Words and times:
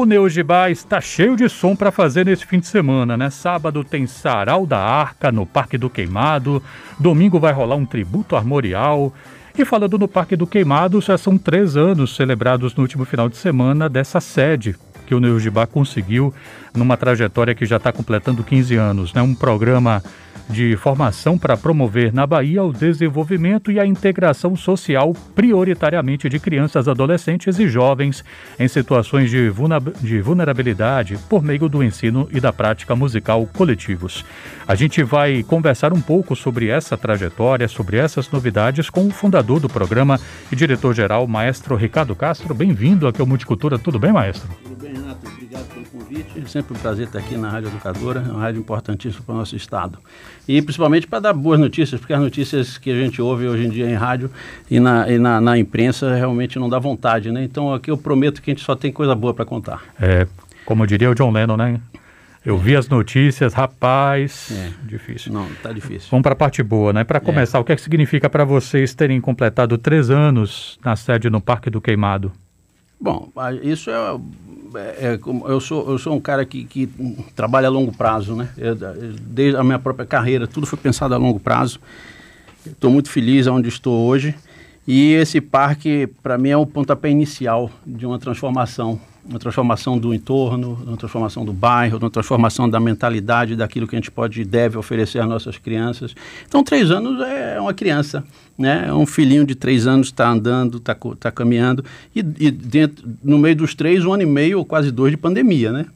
O 0.00 0.06
Neugibá 0.06 0.70
está 0.70 0.98
cheio 0.98 1.36
de 1.36 1.46
som 1.46 1.76
para 1.76 1.92
fazer 1.92 2.24
nesse 2.24 2.46
fim 2.46 2.58
de 2.58 2.66
semana, 2.66 3.18
né? 3.18 3.28
Sábado 3.28 3.84
tem 3.84 4.06
Sarau 4.06 4.64
da 4.64 4.78
Arca 4.78 5.30
no 5.30 5.44
Parque 5.44 5.76
do 5.76 5.90
Queimado, 5.90 6.62
domingo 6.98 7.38
vai 7.38 7.52
rolar 7.52 7.76
um 7.76 7.84
tributo 7.84 8.34
armorial. 8.34 9.12
E 9.58 9.62
falando 9.62 9.98
no 9.98 10.08
Parque 10.08 10.36
do 10.36 10.46
Queimado, 10.46 11.02
já 11.02 11.18
são 11.18 11.36
três 11.36 11.76
anos 11.76 12.16
celebrados 12.16 12.74
no 12.74 12.82
último 12.82 13.04
final 13.04 13.28
de 13.28 13.36
semana 13.36 13.90
dessa 13.90 14.22
sede 14.22 14.74
que 15.06 15.14
o 15.14 15.20
Neugibá 15.20 15.66
conseguiu 15.66 16.32
numa 16.74 16.96
trajetória 16.96 17.54
que 17.54 17.66
já 17.66 17.76
está 17.76 17.92
completando 17.92 18.42
15 18.42 18.76
anos, 18.76 19.12
né? 19.12 19.20
Um 19.20 19.34
programa 19.34 20.02
de 20.50 20.76
formação 20.76 21.38
para 21.38 21.56
promover 21.56 22.12
na 22.12 22.26
Bahia 22.26 22.62
o 22.62 22.72
desenvolvimento 22.72 23.70
e 23.70 23.78
a 23.78 23.86
integração 23.86 24.56
social, 24.56 25.14
prioritariamente 25.34 26.28
de 26.28 26.38
crianças, 26.38 26.88
adolescentes 26.88 27.58
e 27.58 27.68
jovens 27.68 28.24
em 28.58 28.66
situações 28.66 29.30
de 29.30 30.20
vulnerabilidade 30.20 31.16
por 31.28 31.42
meio 31.42 31.68
do 31.68 31.82
ensino 31.82 32.28
e 32.32 32.40
da 32.40 32.52
prática 32.52 32.96
musical 32.96 33.46
coletivos. 33.56 34.24
A 34.66 34.74
gente 34.74 35.02
vai 35.02 35.42
conversar 35.42 35.92
um 35.92 36.00
pouco 36.00 36.34
sobre 36.34 36.68
essa 36.68 36.96
trajetória, 36.96 37.68
sobre 37.68 37.96
essas 37.96 38.30
novidades 38.30 38.90
com 38.90 39.06
o 39.06 39.10
fundador 39.10 39.60
do 39.60 39.68
programa 39.68 40.18
e 40.50 40.56
diretor-geral, 40.56 41.26
maestro 41.26 41.76
Ricardo 41.76 42.14
Castro. 42.14 42.54
Bem-vindo 42.54 43.06
aqui 43.06 43.20
ao 43.20 43.26
Multicultura. 43.26 43.78
Tudo 43.78 43.98
bem, 43.98 44.12
maestro? 44.12 44.69
Convite. 46.10 46.40
É 46.40 46.46
sempre 46.46 46.76
um 46.76 46.80
prazer 46.80 47.06
estar 47.06 47.20
aqui 47.20 47.36
na 47.36 47.48
Rádio 47.48 47.68
Educadora, 47.68 48.20
uma 48.20 48.40
rádio 48.40 48.58
importantíssima 48.58 49.22
para 49.24 49.34
o 49.34 49.38
nosso 49.38 49.54
estado 49.54 49.98
e 50.48 50.60
principalmente 50.60 51.06
para 51.06 51.20
dar 51.20 51.32
boas 51.32 51.58
notícias, 51.58 52.00
porque 52.00 52.12
as 52.12 52.20
notícias 52.20 52.76
que 52.76 52.90
a 52.90 52.96
gente 52.96 53.22
ouve 53.22 53.46
hoje 53.46 53.66
em 53.66 53.70
dia 53.70 53.88
em 53.88 53.94
rádio 53.94 54.30
e 54.70 54.80
na, 54.80 55.08
e 55.08 55.18
na, 55.18 55.40
na 55.40 55.56
imprensa 55.56 56.14
realmente 56.14 56.58
não 56.58 56.68
dá 56.68 56.78
vontade, 56.78 57.30
né? 57.30 57.44
Então 57.44 57.72
aqui 57.72 57.90
eu 57.90 57.96
prometo 57.96 58.42
que 58.42 58.50
a 58.50 58.54
gente 58.54 58.64
só 58.64 58.74
tem 58.74 58.92
coisa 58.92 59.14
boa 59.14 59.32
para 59.32 59.44
contar. 59.44 59.82
É, 60.00 60.26
como 60.64 60.86
diria 60.86 61.10
o 61.10 61.14
John 61.14 61.30
Lennon, 61.30 61.56
né? 61.56 61.80
Eu 62.44 62.56
vi 62.56 62.74
as 62.74 62.88
notícias, 62.88 63.52
rapaz, 63.52 64.50
é. 64.50 64.70
difícil. 64.82 65.30
Não, 65.30 65.46
tá 65.62 65.72
difícil. 65.72 66.08
Vamos 66.10 66.22
para 66.22 66.32
a 66.32 66.36
parte 66.36 66.62
boa, 66.62 66.90
né? 66.90 67.04
Para 67.04 67.18
é. 67.18 67.20
começar, 67.20 67.58
é. 67.58 67.60
o 67.60 67.64
que 67.64 67.72
é 67.72 67.76
que 67.76 67.82
significa 67.82 68.30
para 68.30 68.44
vocês 68.44 68.94
terem 68.94 69.20
completado 69.20 69.76
três 69.76 70.08
anos 70.08 70.78
na 70.82 70.96
sede 70.96 71.28
no 71.28 71.40
Parque 71.40 71.68
do 71.68 71.82
Queimado? 71.82 72.32
Bom, 72.98 73.30
isso 73.62 73.90
é 73.90 74.18
é, 74.74 75.14
é 75.14 75.20
eu, 75.48 75.60
sou, 75.60 75.90
eu 75.90 75.98
sou 75.98 76.14
um 76.14 76.20
cara 76.20 76.44
que, 76.44 76.64
que 76.64 76.88
trabalha 77.34 77.68
a 77.68 77.70
longo 77.70 77.96
prazo, 77.96 78.34
né? 78.34 78.48
Eu, 78.56 78.76
desde 79.20 79.56
a 79.56 79.64
minha 79.64 79.78
própria 79.78 80.06
carreira, 80.06 80.46
tudo 80.46 80.66
foi 80.66 80.78
pensado 80.78 81.14
a 81.14 81.18
longo 81.18 81.40
prazo. 81.40 81.80
Estou 82.66 82.90
muito 82.90 83.10
feliz 83.10 83.46
onde 83.46 83.68
estou 83.68 84.06
hoje. 84.06 84.34
E 84.86 85.12
esse 85.12 85.40
parque, 85.40 86.08
para 86.22 86.36
mim, 86.36 86.50
é 86.50 86.56
o 86.56 86.66
pontapé 86.66 87.10
inicial 87.10 87.70
de 87.86 88.06
uma 88.06 88.18
transformação 88.18 89.00
uma 89.24 89.38
transformação 89.38 89.98
do 89.98 90.14
entorno, 90.14 90.78
uma 90.86 90.96
transformação 90.96 91.44
do 91.44 91.52
bairro, 91.52 91.98
uma 91.98 92.10
transformação 92.10 92.68
da 92.68 92.80
mentalidade 92.80 93.54
daquilo 93.54 93.86
que 93.86 93.94
a 93.94 93.98
gente 93.98 94.10
pode 94.10 94.40
e 94.40 94.44
deve 94.44 94.78
oferecer 94.78 95.20
às 95.20 95.28
nossas 95.28 95.58
crianças. 95.58 96.14
Então, 96.46 96.64
três 96.64 96.90
anos 96.90 97.20
é 97.20 97.60
uma 97.60 97.74
criança, 97.74 98.24
né? 98.58 98.86
É 98.88 98.94
um 98.94 99.06
filhinho 99.06 99.44
de 99.44 99.54
três 99.54 99.86
anos 99.86 100.08
está 100.08 100.28
andando, 100.28 100.78
está 100.78 100.96
tá 101.18 101.30
caminhando 101.30 101.84
e, 102.14 102.20
e, 102.20 102.50
dentro, 102.50 103.08
no 103.22 103.38
meio 103.38 103.56
dos 103.56 103.74
três, 103.74 104.04
um 104.04 104.12
ano 104.12 104.22
e 104.22 104.26
meio 104.26 104.58
ou 104.58 104.64
quase 104.64 104.90
dois 104.90 105.10
de 105.10 105.16
pandemia, 105.16 105.70
né? 105.72 105.86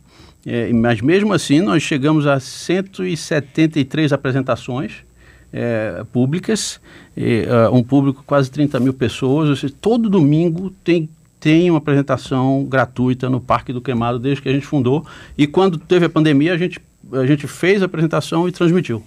É, 0.46 0.70
mas 0.72 1.00
mesmo 1.00 1.32
assim, 1.32 1.60
nós 1.60 1.82
chegamos 1.82 2.26
a 2.26 2.38
173 2.38 4.12
apresentações 4.12 5.02
é, 5.50 6.04
públicas, 6.12 6.80
e, 7.16 7.44
uh, 7.46 7.72
um 7.72 7.82
público 7.82 8.24
quase 8.26 8.50
30 8.50 8.80
mil 8.80 8.92
pessoas. 8.92 9.60
Seja, 9.60 9.72
todo 9.80 10.10
domingo 10.10 10.70
tem 10.82 11.08
tem 11.44 11.70
uma 11.70 11.76
apresentação 11.76 12.64
gratuita 12.64 13.28
no 13.28 13.38
Parque 13.38 13.70
do 13.70 13.82
Queimado 13.82 14.18
desde 14.18 14.40
que 14.40 14.48
a 14.48 14.52
gente 14.52 14.64
fundou. 14.64 15.04
E 15.36 15.46
quando 15.46 15.76
teve 15.76 16.06
a 16.06 16.08
pandemia, 16.08 16.54
a 16.54 16.56
gente, 16.56 16.80
a 17.12 17.26
gente 17.26 17.46
fez 17.46 17.82
a 17.82 17.84
apresentação 17.84 18.48
e 18.48 18.50
transmitiu. 18.50 19.02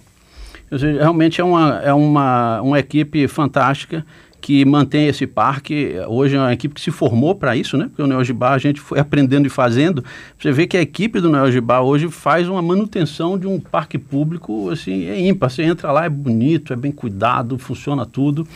Seja, 0.70 1.00
realmente 1.00 1.40
é, 1.40 1.44
uma, 1.44 1.80
é 1.82 1.92
uma, 1.92 2.60
uma 2.60 2.78
equipe 2.78 3.26
fantástica 3.26 4.06
que 4.40 4.64
mantém 4.64 5.08
esse 5.08 5.26
parque. 5.26 5.94
Hoje 6.06 6.36
é 6.36 6.38
uma 6.38 6.52
equipe 6.52 6.76
que 6.76 6.80
se 6.80 6.92
formou 6.92 7.34
para 7.34 7.56
isso, 7.56 7.76
né? 7.76 7.86
Porque 7.88 8.02
o 8.02 8.06
Neogibá 8.06 8.52
a 8.52 8.58
gente 8.58 8.80
foi 8.80 9.00
aprendendo 9.00 9.48
e 9.48 9.50
fazendo. 9.50 10.04
Você 10.38 10.52
vê 10.52 10.64
que 10.64 10.76
a 10.76 10.80
equipe 10.80 11.20
do 11.20 11.28
Neogibá 11.28 11.80
hoje 11.80 12.08
faz 12.08 12.48
uma 12.48 12.62
manutenção 12.62 13.36
de 13.36 13.48
um 13.48 13.58
parque 13.58 13.98
público, 13.98 14.70
assim, 14.70 15.06
é 15.06 15.18
ímpar. 15.18 15.50
Você 15.50 15.64
entra 15.64 15.90
lá, 15.90 16.04
é 16.04 16.08
bonito, 16.08 16.72
é 16.72 16.76
bem 16.76 16.92
cuidado, 16.92 17.58
funciona 17.58 18.06
tudo. 18.06 18.46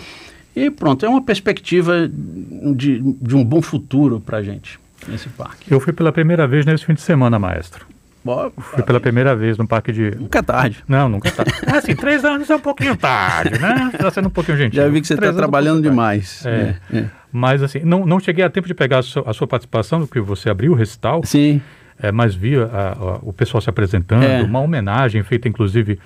E 0.54 0.70
pronto, 0.70 1.04
é 1.04 1.08
uma 1.08 1.22
perspectiva 1.22 2.08
de, 2.08 3.00
de 3.00 3.36
um 3.36 3.44
bom 3.44 3.62
futuro 3.62 4.20
para 4.20 4.38
a 4.38 4.42
gente, 4.42 4.78
nesse 5.08 5.28
parque. 5.30 5.72
Eu 5.72 5.80
fui 5.80 5.92
pela 5.92 6.12
primeira 6.12 6.46
vez 6.46 6.66
nesse 6.66 6.84
fim 6.84 6.94
de 6.94 7.00
semana, 7.00 7.38
maestro. 7.38 7.86
Boa, 8.24 8.52
fui 8.56 8.82
pela 8.84 9.00
primeira 9.00 9.34
vez 9.34 9.58
no 9.58 9.66
parque 9.66 9.90
de. 9.90 10.12
Nunca 10.16 10.38
é 10.38 10.42
tarde. 10.42 10.84
Não, 10.86 11.08
nunca 11.08 11.28
é 11.28 11.32
tarde. 11.32 11.52
É 11.66 11.76
assim, 11.78 11.96
três 11.96 12.24
anos 12.24 12.48
é 12.48 12.54
um 12.54 12.60
pouquinho 12.60 12.96
tarde, 12.96 13.58
né? 13.58 13.90
Está 13.92 14.12
sendo 14.12 14.28
um 14.28 14.30
pouquinho 14.30 14.56
gentil. 14.56 14.80
Já 14.80 14.88
vi 14.88 15.00
que 15.00 15.08
você 15.08 15.14
está 15.14 15.32
trabalhando 15.32 15.78
é 15.78 15.80
um 15.80 15.82
demais. 15.82 16.46
É. 16.46 16.76
É, 16.92 16.98
é. 16.98 17.10
Mas 17.32 17.64
assim, 17.64 17.80
não, 17.80 18.06
não 18.06 18.20
cheguei 18.20 18.44
a 18.44 18.50
tempo 18.50 18.68
de 18.68 18.74
pegar 18.74 18.98
a 18.98 19.02
sua, 19.02 19.28
a 19.28 19.32
sua 19.32 19.48
participação, 19.48 20.06
porque 20.06 20.20
você 20.20 20.48
abriu 20.48 20.70
o 20.70 20.74
recital. 20.76 21.22
Sim. 21.24 21.60
É, 22.00 22.12
mas 22.12 22.34
vi 22.34 22.56
a, 22.56 22.64
a, 22.64 23.18
o 23.22 23.32
pessoal 23.32 23.60
se 23.60 23.68
apresentando, 23.68 24.22
é. 24.22 24.42
uma 24.42 24.60
homenagem 24.60 25.22
feita 25.22 25.48
inclusive 25.48 25.98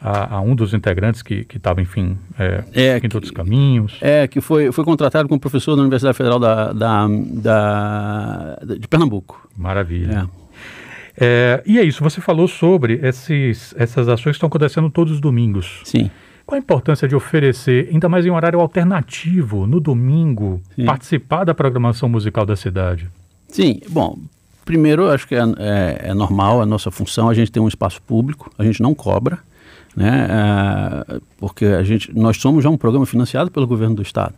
a, 0.00 0.36
a, 0.36 0.40
um 0.40 0.54
dos 0.54 0.72
integrantes 0.72 1.22
que 1.22 1.46
estava, 1.54 1.80
enfim, 1.80 2.16
é, 2.38 2.64
é, 2.72 2.98
em 2.98 3.08
todos 3.08 3.30
os 3.30 3.34
caminhos. 3.34 3.98
É, 4.00 4.26
que 4.28 4.40
foi, 4.40 4.70
foi 4.70 4.84
contratado 4.84 5.28
como 5.28 5.40
professor 5.40 5.74
da 5.74 5.82
Universidade 5.82 6.16
Federal 6.16 6.38
da, 6.38 6.72
da, 6.72 7.08
da 7.08 8.58
de 8.78 8.86
Pernambuco. 8.86 9.48
Maravilha. 9.56 10.28
É. 11.16 11.24
é. 11.24 11.62
e 11.66 11.78
é 11.78 11.82
isso, 11.82 12.02
você 12.02 12.20
falou 12.20 12.46
sobre 12.46 13.00
esses, 13.02 13.74
essas 13.76 14.08
ações 14.08 14.32
que 14.32 14.36
estão 14.36 14.46
acontecendo 14.46 14.88
todos 14.90 15.12
os 15.12 15.20
domingos. 15.20 15.80
Sim. 15.84 16.10
Qual 16.46 16.56
a 16.56 16.60
importância 16.60 17.06
de 17.06 17.14
oferecer, 17.14 17.90
ainda 17.92 18.08
mais 18.08 18.24
em 18.24 18.30
um 18.30 18.34
horário 18.34 18.58
alternativo, 18.58 19.66
no 19.66 19.78
domingo, 19.80 20.62
Sim. 20.74 20.86
participar 20.86 21.44
da 21.44 21.52
programação 21.52 22.08
musical 22.08 22.46
da 22.46 22.56
cidade? 22.56 23.10
Sim, 23.48 23.80
bom, 23.90 24.16
primeiro, 24.64 25.10
acho 25.10 25.28
que 25.28 25.34
é, 25.34 25.40
é, 25.40 25.98
é, 26.04 26.14
normal, 26.14 26.62
a 26.62 26.66
nossa 26.66 26.90
função, 26.90 27.28
a 27.28 27.34
gente 27.34 27.52
tem 27.52 27.62
um 27.62 27.68
espaço 27.68 28.00
público, 28.00 28.50
a 28.56 28.64
gente 28.64 28.80
não 28.80 28.94
cobra, 28.94 29.40
né? 29.98 30.28
É, 30.30 31.20
porque 31.38 31.64
a 31.64 31.82
gente, 31.82 32.16
nós 32.16 32.36
somos 32.36 32.62
já 32.62 32.70
um 32.70 32.76
programa 32.76 33.04
financiado 33.04 33.50
pelo 33.50 33.66
governo 33.66 33.96
do 33.96 34.02
estado. 34.02 34.32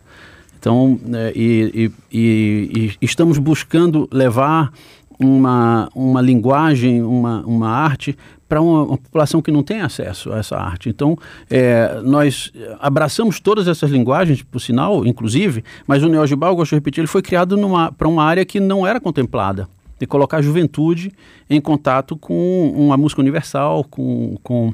Então, 0.59 0.99
é, 1.13 1.31
e, 1.35 1.91
e, 2.11 2.19
e, 2.19 2.91
estamos 2.99 3.37
buscando 3.37 4.09
levar 4.11 4.73
uma, 5.19 5.87
uma 5.93 6.19
linguagem, 6.19 7.03
uma, 7.03 7.41
uma 7.45 7.69
arte 7.69 8.17
para 8.49 8.59
uma, 8.59 8.83
uma, 8.83 8.97
população 8.97 9.39
que 9.39 9.51
não 9.51 9.61
tem 9.61 9.81
acesso 9.81 10.33
a 10.33 10.39
essa 10.39 10.57
arte. 10.57 10.89
Então, 10.89 11.15
é, 11.47 12.01
nós 12.03 12.51
abraçamos 12.79 13.39
todas 13.39 13.67
essas 13.67 13.91
linguagens, 13.91 14.41
por 14.41 14.59
sinal, 14.59 15.05
inclusive, 15.05 15.63
mas 15.85 16.03
o 16.03 16.09
Neogibal, 16.09 16.55
gosto 16.55 16.71
de 16.71 16.75
repetir, 16.75 17.01
ele 17.01 17.07
foi 17.07 17.21
criado 17.21 17.55
para 17.95 18.07
uma 18.07 18.23
área 18.23 18.43
que 18.43 18.59
não 18.59 18.85
era 18.85 18.99
contemplada 18.99 19.69
de 20.01 20.07
colocar 20.07 20.37
a 20.37 20.41
juventude 20.41 21.11
em 21.47 21.61
contato 21.61 22.17
com 22.17 22.73
uma 22.75 22.97
música 22.97 23.21
universal, 23.21 23.83
com, 23.83 24.35
com 24.41 24.73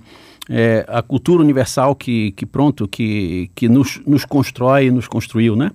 é, 0.50 0.86
a 0.88 1.02
cultura 1.02 1.44
universal 1.44 1.94
que, 1.94 2.32
que 2.32 2.46
pronto, 2.46 2.88
que, 2.88 3.52
que 3.54 3.68
nos, 3.68 4.00
nos 4.08 4.24
constrói, 4.24 4.90
nos 4.90 5.06
construiu, 5.06 5.54
né? 5.54 5.72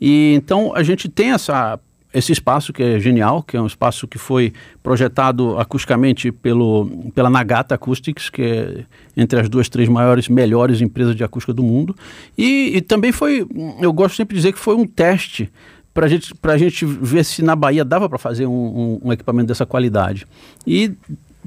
E 0.00 0.34
então 0.36 0.72
a 0.72 0.84
gente 0.84 1.08
tem 1.08 1.32
essa 1.32 1.80
esse 2.14 2.30
espaço 2.30 2.74
que 2.74 2.82
é 2.82 3.00
genial, 3.00 3.42
que 3.42 3.56
é 3.56 3.60
um 3.60 3.66
espaço 3.66 4.06
que 4.06 4.18
foi 4.18 4.52
projetado 4.82 5.58
acusticamente 5.58 6.30
pelo, 6.30 6.86
pela 7.14 7.30
Nagata 7.30 7.74
Acoustics, 7.74 8.28
que 8.28 8.42
é 8.42 8.84
entre 9.16 9.40
as 9.40 9.48
duas, 9.48 9.66
três 9.70 9.88
maiores, 9.88 10.28
melhores 10.28 10.82
empresas 10.82 11.16
de 11.16 11.24
acústica 11.24 11.54
do 11.54 11.62
mundo. 11.62 11.96
E, 12.36 12.76
e 12.76 12.82
também 12.82 13.12
foi, 13.12 13.46
eu 13.80 13.90
gosto 13.94 14.14
sempre 14.14 14.34
de 14.34 14.40
dizer 14.40 14.52
que 14.52 14.58
foi 14.58 14.76
um 14.76 14.86
teste 14.86 15.50
para 15.92 16.08
gente, 16.08 16.34
a 16.42 16.58
gente 16.58 16.84
ver 16.84 17.24
se 17.24 17.42
na 17.42 17.54
Bahia 17.54 17.84
dava 17.84 18.08
para 18.08 18.18
fazer 18.18 18.46
um, 18.46 18.52
um, 18.52 19.00
um 19.04 19.12
equipamento 19.12 19.48
dessa 19.48 19.66
qualidade. 19.66 20.26
E 20.66 20.92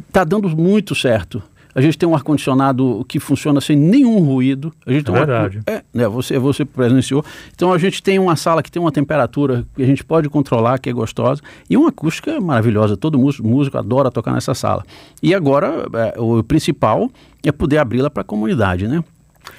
está 0.07 0.23
dando 0.23 0.49
muito 0.49 0.93
certo. 0.93 1.41
A 1.73 1.81
gente 1.81 1.97
tem 1.97 2.07
um 2.07 2.15
ar-condicionado 2.15 3.03
que 3.05 3.19
funciona 3.19 3.59
sem 3.59 3.75
nenhum 3.75 4.19
ruído. 4.19 4.73
A 4.85 4.93
gente 4.93 5.09
é 5.09 5.13
verdade. 5.13 5.57
Um, 5.57 5.61
é, 5.67 5.83
né, 5.93 6.07
você, 6.07 6.39
você 6.39 6.63
presenciou. 6.63 7.23
Então 7.53 7.73
a 7.73 7.77
gente 7.77 8.01
tem 8.01 8.17
uma 8.17 8.37
sala 8.37 8.63
que 8.63 8.71
tem 8.71 8.81
uma 8.81 8.93
temperatura 8.93 9.65
que 9.75 9.83
a 9.83 9.85
gente 9.85 10.01
pode 10.01 10.29
controlar, 10.29 10.79
que 10.79 10.89
é 10.89 10.93
gostosa, 10.93 11.41
e 11.69 11.75
uma 11.75 11.89
acústica 11.89 12.39
maravilhosa. 12.39 12.95
Todo 12.95 13.19
músico, 13.19 13.45
músico 13.45 13.77
adora 13.77 14.09
tocar 14.09 14.31
nessa 14.31 14.53
sala. 14.53 14.85
E 15.21 15.35
agora 15.35 15.85
é, 15.93 16.13
o 16.17 16.41
principal 16.43 17.11
é 17.43 17.51
poder 17.51 17.79
abri-la 17.79 18.09
para 18.09 18.21
a 18.21 18.25
comunidade, 18.25 18.87
né? 18.87 19.03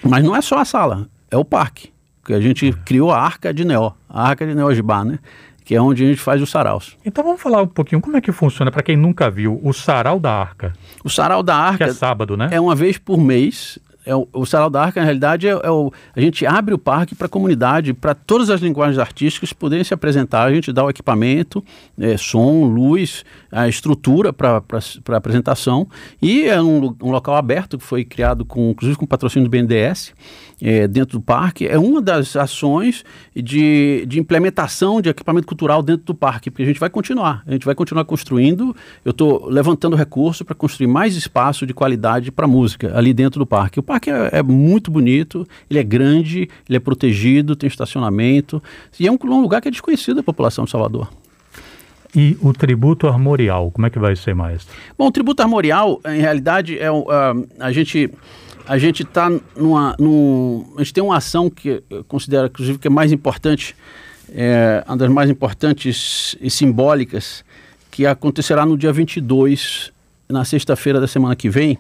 Mas 0.03 0.25
não 0.25 0.35
é 0.35 0.41
só 0.41 0.59
a 0.59 0.65
sala, 0.65 1.07
é 1.31 1.37
o 1.37 1.45
parque. 1.45 1.91
Que 2.27 2.35
a 2.35 2.41
gente 2.41 2.73
criou 2.85 3.11
a 3.13 3.21
Arca 3.21 3.55
de 3.55 3.65
Neó, 3.65 3.93
a 4.09 4.29
Arca 4.29 4.47
de 4.47 4.55
Neogibá, 4.55 5.05
né? 5.05 5.19
que 5.67 5.75
é 5.75 5.83
onde 5.83 6.05
a 6.05 6.07
gente 6.07 6.21
faz 6.21 6.41
os 6.41 6.49
saraus. 6.49 6.97
Então 7.05 7.25
vamos 7.25 7.43
falar 7.43 7.61
um 7.61 7.67
pouquinho 7.67 8.01
como 8.01 8.17
é 8.17 8.21
que 8.21 8.31
funciona 8.31 8.71
para 8.71 8.85
quem 8.85 8.97
nunca 8.97 9.29
viu 9.29 9.61
o 9.65 9.73
sarau 9.73 10.21
da 10.21 10.33
Arca. 10.33 10.73
O 11.03 11.11
sarau 11.11 11.43
da 11.43 11.57
Arca 11.57 11.87
que 11.87 11.91
é 11.91 11.93
sábado, 11.93 12.37
né? 12.37 12.49
É 12.53 12.61
uma 12.61 12.77
vez 12.77 12.99
por 12.99 13.19
mês. 13.19 13.77
É 14.07 14.15
o, 14.15 14.29
o 14.33 14.47
Sarau 14.47 14.71
da 14.71 14.83
Arca, 14.83 15.01
na 15.01 15.05
realidade, 15.05 15.49
é, 15.49 15.51
é 15.51 15.71
o, 15.71 15.93
a 16.15 16.21
gente 16.21 16.47
abre 16.47 16.73
o 16.73 16.79
parque 16.79 17.13
para 17.13 17.27
a 17.27 17.29
comunidade, 17.29 17.93
para 17.93 18.15
todas 18.15 18.51
as 18.51 18.61
linguagens 18.61 18.99
artísticas 18.99 19.53
poderem 19.53 19.83
se 19.83 19.93
apresentar. 19.93 20.45
A 20.45 20.55
gente 20.55 20.73
dá 20.73 20.85
o 20.85 20.89
equipamento, 20.89 21.63
é, 21.99 22.17
som, 22.17 22.65
luz, 22.65 23.25
a 23.51 23.69
estrutura 23.69 24.33
para 24.33 24.63
apresentação. 25.17 25.89
E 26.23 26.45
é 26.45 26.63
um, 26.63 26.95
um, 27.03 27.11
local 27.11 27.35
aberto 27.35 27.77
que 27.77 27.85
foi 27.85 28.05
criado, 28.05 28.45
com, 28.45 28.71
inclusive 28.71 28.97
com 28.97 29.07
patrocínio 29.07 29.49
do 29.49 29.51
BNDES, 29.51 30.15
é, 30.63 30.87
dentro 30.87 31.19
do 31.19 31.25
parque. 31.25 31.67
É 31.67 31.79
uma 31.79 32.01
das 32.01 32.37
ações 32.37 33.05
de, 33.35 34.05
de 34.07 34.21
implementação 34.21 35.01
de 35.01 35.09
equipamento 35.09 35.47
cultural 35.47 35.83
dentro 35.83 36.07
do 36.07 36.15
parque, 36.15 36.51
porque 36.51 36.63
a 36.63 36.67
gente 36.67 36.79
vai 36.79 36.91
continuar. 36.91 37.43
A 37.47 37.53
gente 37.53 37.67
vai 37.67 37.75
continuar 37.75 38.05
construindo. 38.05 38.75
Eu 39.05 39.11
estou 39.11 39.49
levantando 39.49 39.97
recurso 39.97 40.45
para 40.45 40.55
construir 40.55 40.87
mais 40.87 41.17
espaço 41.17 41.67
de 41.67 41.75
qualidade 41.75 42.31
para 42.31 42.47
música 42.47 42.97
ali 42.97 43.13
dentro 43.13 43.41
do 43.41 43.47
parque. 43.47 43.81
O 43.81 43.83
parque 43.83 43.96
é, 44.11 44.39
é, 44.39 44.43
muito 44.43 44.91
bonito, 44.91 45.47
ele 45.71 45.79
é 45.79 45.83
grande, 45.83 46.49
ele 46.69 46.77
é 46.77 46.81
protegido, 46.81 47.57
tem 47.57 47.69
estacionamento 47.69 48.63
e 48.99 49.07
é 49.07 49.13
um, 49.13 49.19
um 49.23 49.41
lugar 49.41 49.61
que 49.61 49.69
é 49.69 49.71
desconhecido 49.71 50.17
da 50.17 50.23
população 50.23 50.65
de 50.65 50.71
Salvador. 50.71 51.09
E 52.15 52.37
o 52.41 52.53
tributo 52.53 53.07
armorial, 53.07 53.71
como 53.71 53.87
é 53.87 53.91
que 53.91 53.99
vai 53.99 54.17
ser, 54.17 54.35
maestro? 54.35 54.75
Bom, 54.97 55.09
o 55.09 55.13
tributo 55.13 55.43
armorial, 55.43 56.01
em 56.07 56.21
realidade, 56.21 56.79
é 56.79 56.91
uh, 56.91 57.05
a 57.59 57.73
gente 57.73 58.11
a 58.67 58.79
gente 58.79 59.05
está 59.05 59.31
numa, 59.57 59.95
num, 59.99 60.67
a 60.77 60.79
gente 60.81 60.95
tem 60.95 61.05
uma 61.05 61.17
ação 61.17 61.49
que 61.49 61.83
eu 61.89 62.03
considero, 62.05 62.47
inclusive, 62.47 62.79
que 62.79 62.89
é 62.89 62.91
mais 62.91 63.13
importante, 63.13 63.77
é, 64.35 64.83
uma 64.89 64.97
das 64.97 65.09
mais 65.09 65.31
importantes 65.31 66.37
e 66.41 66.51
simbólicas, 66.51 67.45
que 67.91 68.05
acontecerá 68.07 68.67
no 68.67 68.77
dia 68.77 68.93
22, 68.93 69.93
na 70.29 70.45
sexta-feira 70.45 71.01
da 71.01 71.07
semana 71.07 71.37
que 71.37 71.49
vem, 71.49 71.79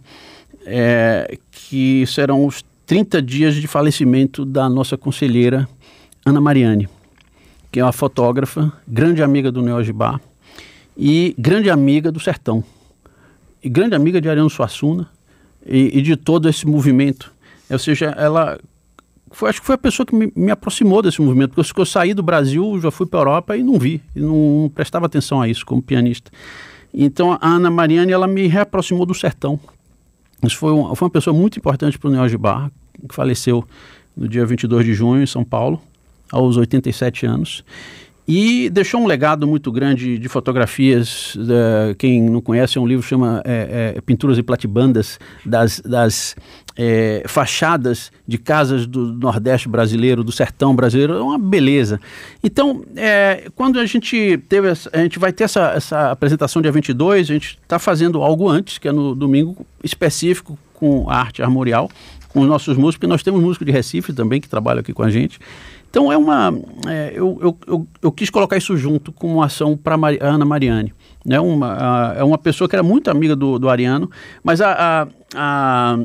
é, 0.64 1.38
que 1.68 2.06
serão 2.06 2.46
os 2.46 2.64
30 2.86 3.20
dias 3.20 3.54
de 3.56 3.66
falecimento 3.66 4.44
da 4.44 4.68
nossa 4.68 4.96
conselheira 4.96 5.68
Ana 6.24 6.40
Mariane, 6.40 6.88
que 7.72 7.80
é 7.80 7.84
uma 7.84 7.92
fotógrafa, 7.92 8.72
grande 8.86 9.22
amiga 9.22 9.50
do 9.50 9.60
Neogibá 9.60 10.20
e 10.96 11.34
grande 11.36 11.68
amiga 11.68 12.12
do 12.12 12.20
Sertão, 12.20 12.62
e 13.62 13.68
grande 13.68 13.96
amiga 13.96 14.20
de 14.20 14.28
Ariano 14.28 14.48
Suassuna 14.48 15.08
e, 15.66 15.98
e 15.98 16.02
de 16.02 16.16
todo 16.16 16.48
esse 16.48 16.64
movimento. 16.66 17.32
Ou 17.68 17.78
seja, 17.80 18.06
ela 18.16 18.58
foi, 19.32 19.50
acho 19.50 19.60
que 19.60 19.66
foi 19.66 19.74
a 19.74 19.78
pessoa 19.78 20.06
que 20.06 20.14
me, 20.14 20.32
me 20.36 20.52
aproximou 20.52 21.02
desse 21.02 21.20
movimento, 21.20 21.52
porque 21.52 21.80
eu, 21.80 21.84
saí 21.84 22.14
do 22.14 22.22
Brasil, 22.22 22.80
já 22.80 22.92
fui 22.92 23.06
para 23.06 23.18
a 23.18 23.22
Europa 23.22 23.56
e 23.56 23.62
não 23.64 23.76
vi, 23.76 24.00
e 24.14 24.20
não, 24.20 24.62
não, 24.62 24.68
prestava 24.68 25.06
atenção 25.06 25.42
a 25.42 25.48
isso 25.48 25.66
como 25.66 25.82
pianista. 25.82 26.30
Então 26.94 27.32
a 27.32 27.48
Ana 27.48 27.70
Mariane, 27.70 28.12
ela 28.12 28.28
me 28.28 28.46
reaproximou 28.46 29.04
do 29.04 29.14
sertão, 29.14 29.58
isso 30.42 30.56
foi, 30.56 30.72
um, 30.72 30.94
foi 30.94 31.06
uma 31.06 31.12
pessoa 31.12 31.34
muito 31.34 31.58
importante 31.58 31.98
para 31.98 32.08
o 32.08 32.12
Neo 32.12 32.38
Bar, 32.38 32.70
que 33.08 33.14
faleceu 33.14 33.66
no 34.16 34.28
dia 34.28 34.44
22 34.44 34.84
de 34.84 34.94
junho 34.94 35.22
em 35.22 35.26
São 35.26 35.44
Paulo, 35.44 35.80
aos 36.30 36.56
87 36.56 37.26
anos. 37.26 37.64
E 38.28 38.68
deixou 38.70 39.00
um 39.00 39.06
legado 39.06 39.46
muito 39.46 39.70
grande 39.70 40.18
de 40.18 40.28
fotografias. 40.28 41.36
Uh, 41.36 41.94
quem 41.96 42.20
não 42.22 42.40
conhece, 42.40 42.76
é 42.76 42.80
um 42.80 42.86
livro 42.86 43.02
que 43.02 43.08
chama 43.08 43.40
é, 43.44 43.94
é, 43.96 44.00
Pinturas 44.00 44.36
e 44.36 44.42
Platibandas, 44.42 45.20
das, 45.44 45.78
das 45.80 46.34
é, 46.76 47.22
fachadas 47.28 48.10
de 48.26 48.36
casas 48.36 48.84
do 48.84 49.12
Nordeste 49.12 49.68
brasileiro, 49.68 50.24
do 50.24 50.32
sertão 50.32 50.74
brasileiro. 50.74 51.14
É 51.14 51.22
uma 51.22 51.38
beleza. 51.38 52.00
Então, 52.42 52.84
quando 53.54 53.78
a 53.78 53.86
gente 53.86 54.38
teve. 54.48 54.70
Essa, 54.70 54.90
a 54.92 54.98
gente 54.98 55.20
vai 55.20 55.32
ter 55.32 55.44
essa, 55.44 55.72
essa 55.76 56.10
apresentação 56.10 56.60
dia 56.60 56.72
22, 56.72 57.30
a 57.30 57.32
gente 57.32 57.58
está 57.62 57.78
fazendo 57.78 58.22
algo 58.22 58.48
antes, 58.48 58.78
que 58.78 58.88
é 58.88 58.92
no 58.92 59.14
domingo, 59.14 59.64
específico 59.84 60.58
com 60.74 61.08
arte 61.08 61.42
armorial, 61.42 61.88
com 62.36 62.42
os 62.42 62.46
nossos 62.46 62.76
músicos, 62.76 62.96
porque 62.96 63.06
nós 63.06 63.22
temos 63.22 63.40
músicos 63.40 63.64
de 63.64 63.72
Recife 63.72 64.12
também 64.12 64.42
que 64.42 64.48
trabalham 64.48 64.80
aqui 64.80 64.92
com 64.92 65.02
a 65.02 65.08
gente. 65.08 65.38
Então 65.88 66.12
é 66.12 66.18
uma. 66.18 66.52
É, 66.86 67.12
eu, 67.14 67.38
eu, 67.40 67.58
eu, 67.66 67.88
eu, 68.02 68.12
quis 68.12 68.28
colocar 68.28 68.58
isso 68.58 68.76
junto 68.76 69.10
com 69.10 69.36
uma 69.36 69.46
ação 69.46 69.74
para 69.74 69.94
a 69.94 70.26
Ana 70.26 70.44
Mariani. 70.44 70.92
Né? 71.24 71.40
Uma, 71.40 72.14
é 72.14 72.22
uma 72.22 72.36
pessoa 72.36 72.68
que 72.68 72.76
era 72.76 72.82
muito 72.82 73.10
amiga 73.10 73.34
do, 73.34 73.58
do 73.58 73.70
Ariano, 73.70 74.10
mas 74.44 74.60
a, 74.60 75.08
a 75.34 75.98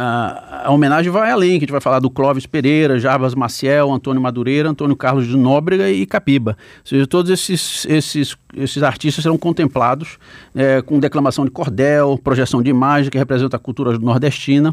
a, 0.00 0.66
a, 0.66 0.70
homenagem 0.70 1.10
vai 1.10 1.28
além, 1.28 1.52
que 1.52 1.56
a 1.56 1.60
gente 1.60 1.72
vai 1.72 1.80
falar 1.80 1.98
do 1.98 2.08
Clóvis 2.08 2.46
Pereira, 2.46 3.00
Jarbas 3.00 3.34
Maciel, 3.34 3.92
Antônio 3.92 4.22
Madureira, 4.22 4.68
Antônio 4.68 4.94
Carlos 4.94 5.26
de 5.26 5.36
Nóbrega 5.36 5.90
e 5.90 6.06
Capiba. 6.06 6.56
Ou 6.78 6.86
seja, 6.86 7.06
todos 7.06 7.32
esses, 7.32 7.84
esses, 7.86 8.36
esses 8.56 8.82
artistas 8.84 9.24
serão 9.24 9.36
contemplados 9.36 10.16
é, 10.54 10.80
com 10.82 11.00
declamação 11.00 11.44
de 11.44 11.50
cordel, 11.50 12.16
projeção 12.22 12.62
de 12.62 12.70
imagem 12.70 13.10
que 13.10 13.18
representa 13.18 13.56
a 13.56 13.58
cultura 13.58 13.98
nordestina. 13.98 14.72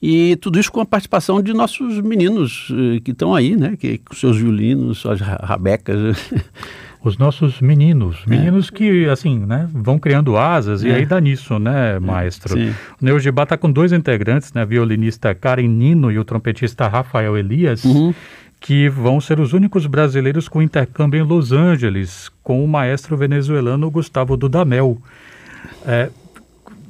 E 0.00 0.36
tudo 0.36 0.60
isso 0.60 0.70
com 0.70 0.80
a 0.80 0.86
participação 0.86 1.42
de 1.42 1.52
nossos 1.52 2.00
meninos 2.00 2.68
eh, 2.70 3.00
que 3.00 3.10
estão 3.10 3.34
aí, 3.34 3.56
né? 3.56 3.76
Que, 3.76 3.98
com 3.98 4.14
seus 4.14 4.36
violinos, 4.36 4.98
suas 4.98 5.20
rabecas. 5.20 6.30
Os 7.02 7.16
nossos 7.16 7.60
meninos, 7.60 8.16
é. 8.26 8.30
meninos 8.30 8.68
é. 8.72 8.76
que, 8.76 9.08
assim, 9.08 9.38
né, 9.38 9.68
vão 9.72 9.98
criando 10.00 10.36
asas 10.36 10.82
é. 10.82 10.88
e 10.88 10.92
aí 10.92 11.06
dá 11.06 11.20
nisso, 11.20 11.58
né, 11.58 11.96
é, 11.96 12.00
maestro? 12.00 12.54
Sim. 12.54 12.74
O 13.00 13.04
Neogibá 13.04 13.44
está 13.44 13.56
com 13.56 13.70
dois 13.70 13.92
integrantes, 13.92 14.52
né, 14.52 14.62
a 14.62 14.64
violinista 14.64 15.32
Karen 15.32 15.68
Nino 15.68 16.10
e 16.10 16.18
o 16.18 16.24
trompetista 16.24 16.88
Rafael 16.88 17.38
Elias, 17.38 17.84
uhum. 17.84 18.12
que 18.58 18.88
vão 18.88 19.20
ser 19.20 19.38
os 19.38 19.52
únicos 19.52 19.86
brasileiros 19.86 20.48
com 20.48 20.60
intercâmbio 20.60 21.20
em 21.20 21.22
Los 21.22 21.52
Angeles, 21.52 22.30
com 22.42 22.64
o 22.64 22.68
maestro 22.68 23.16
venezuelano 23.16 23.88
Gustavo 23.90 24.36
Dudamel. 24.36 25.00
É, 25.86 26.10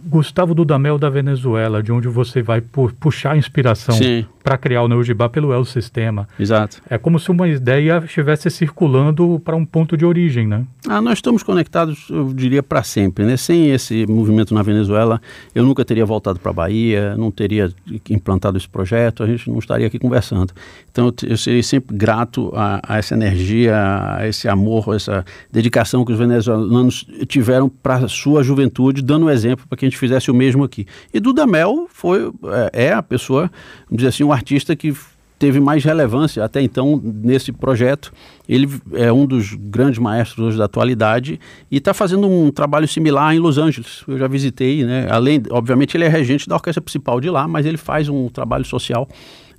Gustavo 0.08 0.54
Dudamel 0.54 0.98
da 0.98 1.10
Venezuela, 1.10 1.82
de 1.82 1.92
onde 1.92 2.08
você 2.08 2.40
vai 2.42 2.60
pu 2.62 2.90
puxar 2.98 3.36
inspiração 3.36 3.96
para 4.42 4.56
criar 4.56 4.82
o 4.82 4.88
Neujibá 4.88 5.28
pelo 5.28 5.52
El 5.52 5.62
Sistema. 5.66 6.26
Exato. 6.40 6.80
É 6.88 6.96
como 6.96 7.20
se 7.20 7.30
uma 7.30 7.46
ideia 7.46 8.02
estivesse 8.02 8.48
circulando 8.48 9.38
para 9.44 9.54
um 9.54 9.66
ponto 9.66 9.94
de 9.94 10.06
origem, 10.06 10.46
né? 10.46 10.64
Ah, 10.88 11.02
nós 11.02 11.18
estamos 11.18 11.42
conectados, 11.42 12.06
eu 12.08 12.32
diria, 12.32 12.62
para 12.62 12.82
sempre, 12.82 13.26
né? 13.26 13.36
Sem 13.36 13.70
esse 13.70 14.06
movimento 14.06 14.54
na 14.54 14.62
Venezuela, 14.62 15.20
eu 15.54 15.62
nunca 15.64 15.84
teria 15.84 16.06
voltado 16.06 16.40
para 16.40 16.50
a 16.50 16.54
Bahia, 16.54 17.14
não 17.16 17.30
teria 17.30 17.70
implantado 18.08 18.56
esse 18.56 18.68
projeto, 18.68 19.22
a 19.22 19.26
gente 19.26 19.50
não 19.50 19.58
estaria 19.58 19.86
aqui 19.86 19.98
conversando. 19.98 20.50
Então, 20.90 21.08
eu, 21.08 21.30
eu 21.30 21.36
seria 21.36 21.62
sempre 21.62 21.94
grato 21.94 22.50
a, 22.54 22.80
a, 22.82 22.96
essa 22.96 23.12
energia, 23.12 23.76
a 24.16 24.26
esse 24.26 24.48
amor, 24.48 24.92
a 24.92 24.96
essa 24.96 25.24
dedicação 25.52 26.06
que 26.06 26.12
os 26.12 26.18
venezuelanos 26.18 27.06
tiveram 27.26 27.68
para 27.68 27.96
a 27.96 28.08
sua 28.08 28.42
juventude, 28.42 29.02
dando 29.02 29.26
um 29.26 29.30
exemplo 29.30 29.66
para 29.68 29.76
que 29.76 29.84
a 29.84 29.88
gente 29.88 29.97
fizesse 29.98 30.30
o 30.30 30.34
mesmo 30.34 30.64
aqui. 30.64 30.86
E 31.12 31.20
Dudamel 31.20 31.86
foi, 31.92 32.30
é, 32.72 32.86
é 32.86 32.92
a 32.92 33.02
pessoa, 33.02 33.50
vamos 33.86 33.98
dizer 33.98 34.08
assim, 34.08 34.24
um 34.24 34.32
artista 34.32 34.74
que 34.74 34.94
teve 35.38 35.60
mais 35.60 35.84
relevância 35.84 36.44
até 36.44 36.60
então 36.60 37.00
nesse 37.02 37.52
projeto. 37.52 38.12
Ele 38.48 38.68
é 38.94 39.12
um 39.12 39.24
dos 39.24 39.54
grandes 39.54 39.98
maestros 39.98 40.46
hoje 40.46 40.58
da 40.58 40.64
atualidade 40.64 41.38
e 41.70 41.76
está 41.76 41.94
fazendo 41.94 42.28
um 42.28 42.50
trabalho 42.50 42.88
similar 42.88 43.34
em 43.34 43.38
Los 43.38 43.56
Angeles. 43.56 44.02
Eu 44.08 44.18
já 44.18 44.26
visitei, 44.26 44.84
né? 44.84 45.06
Além, 45.08 45.42
obviamente, 45.50 45.96
ele 45.96 46.04
é 46.04 46.08
regente 46.08 46.48
da 46.48 46.56
orquestra 46.56 46.82
principal 46.82 47.20
de 47.20 47.30
lá, 47.30 47.46
mas 47.46 47.64
ele 47.66 47.76
faz 47.76 48.08
um 48.08 48.28
trabalho 48.28 48.64
social 48.64 49.08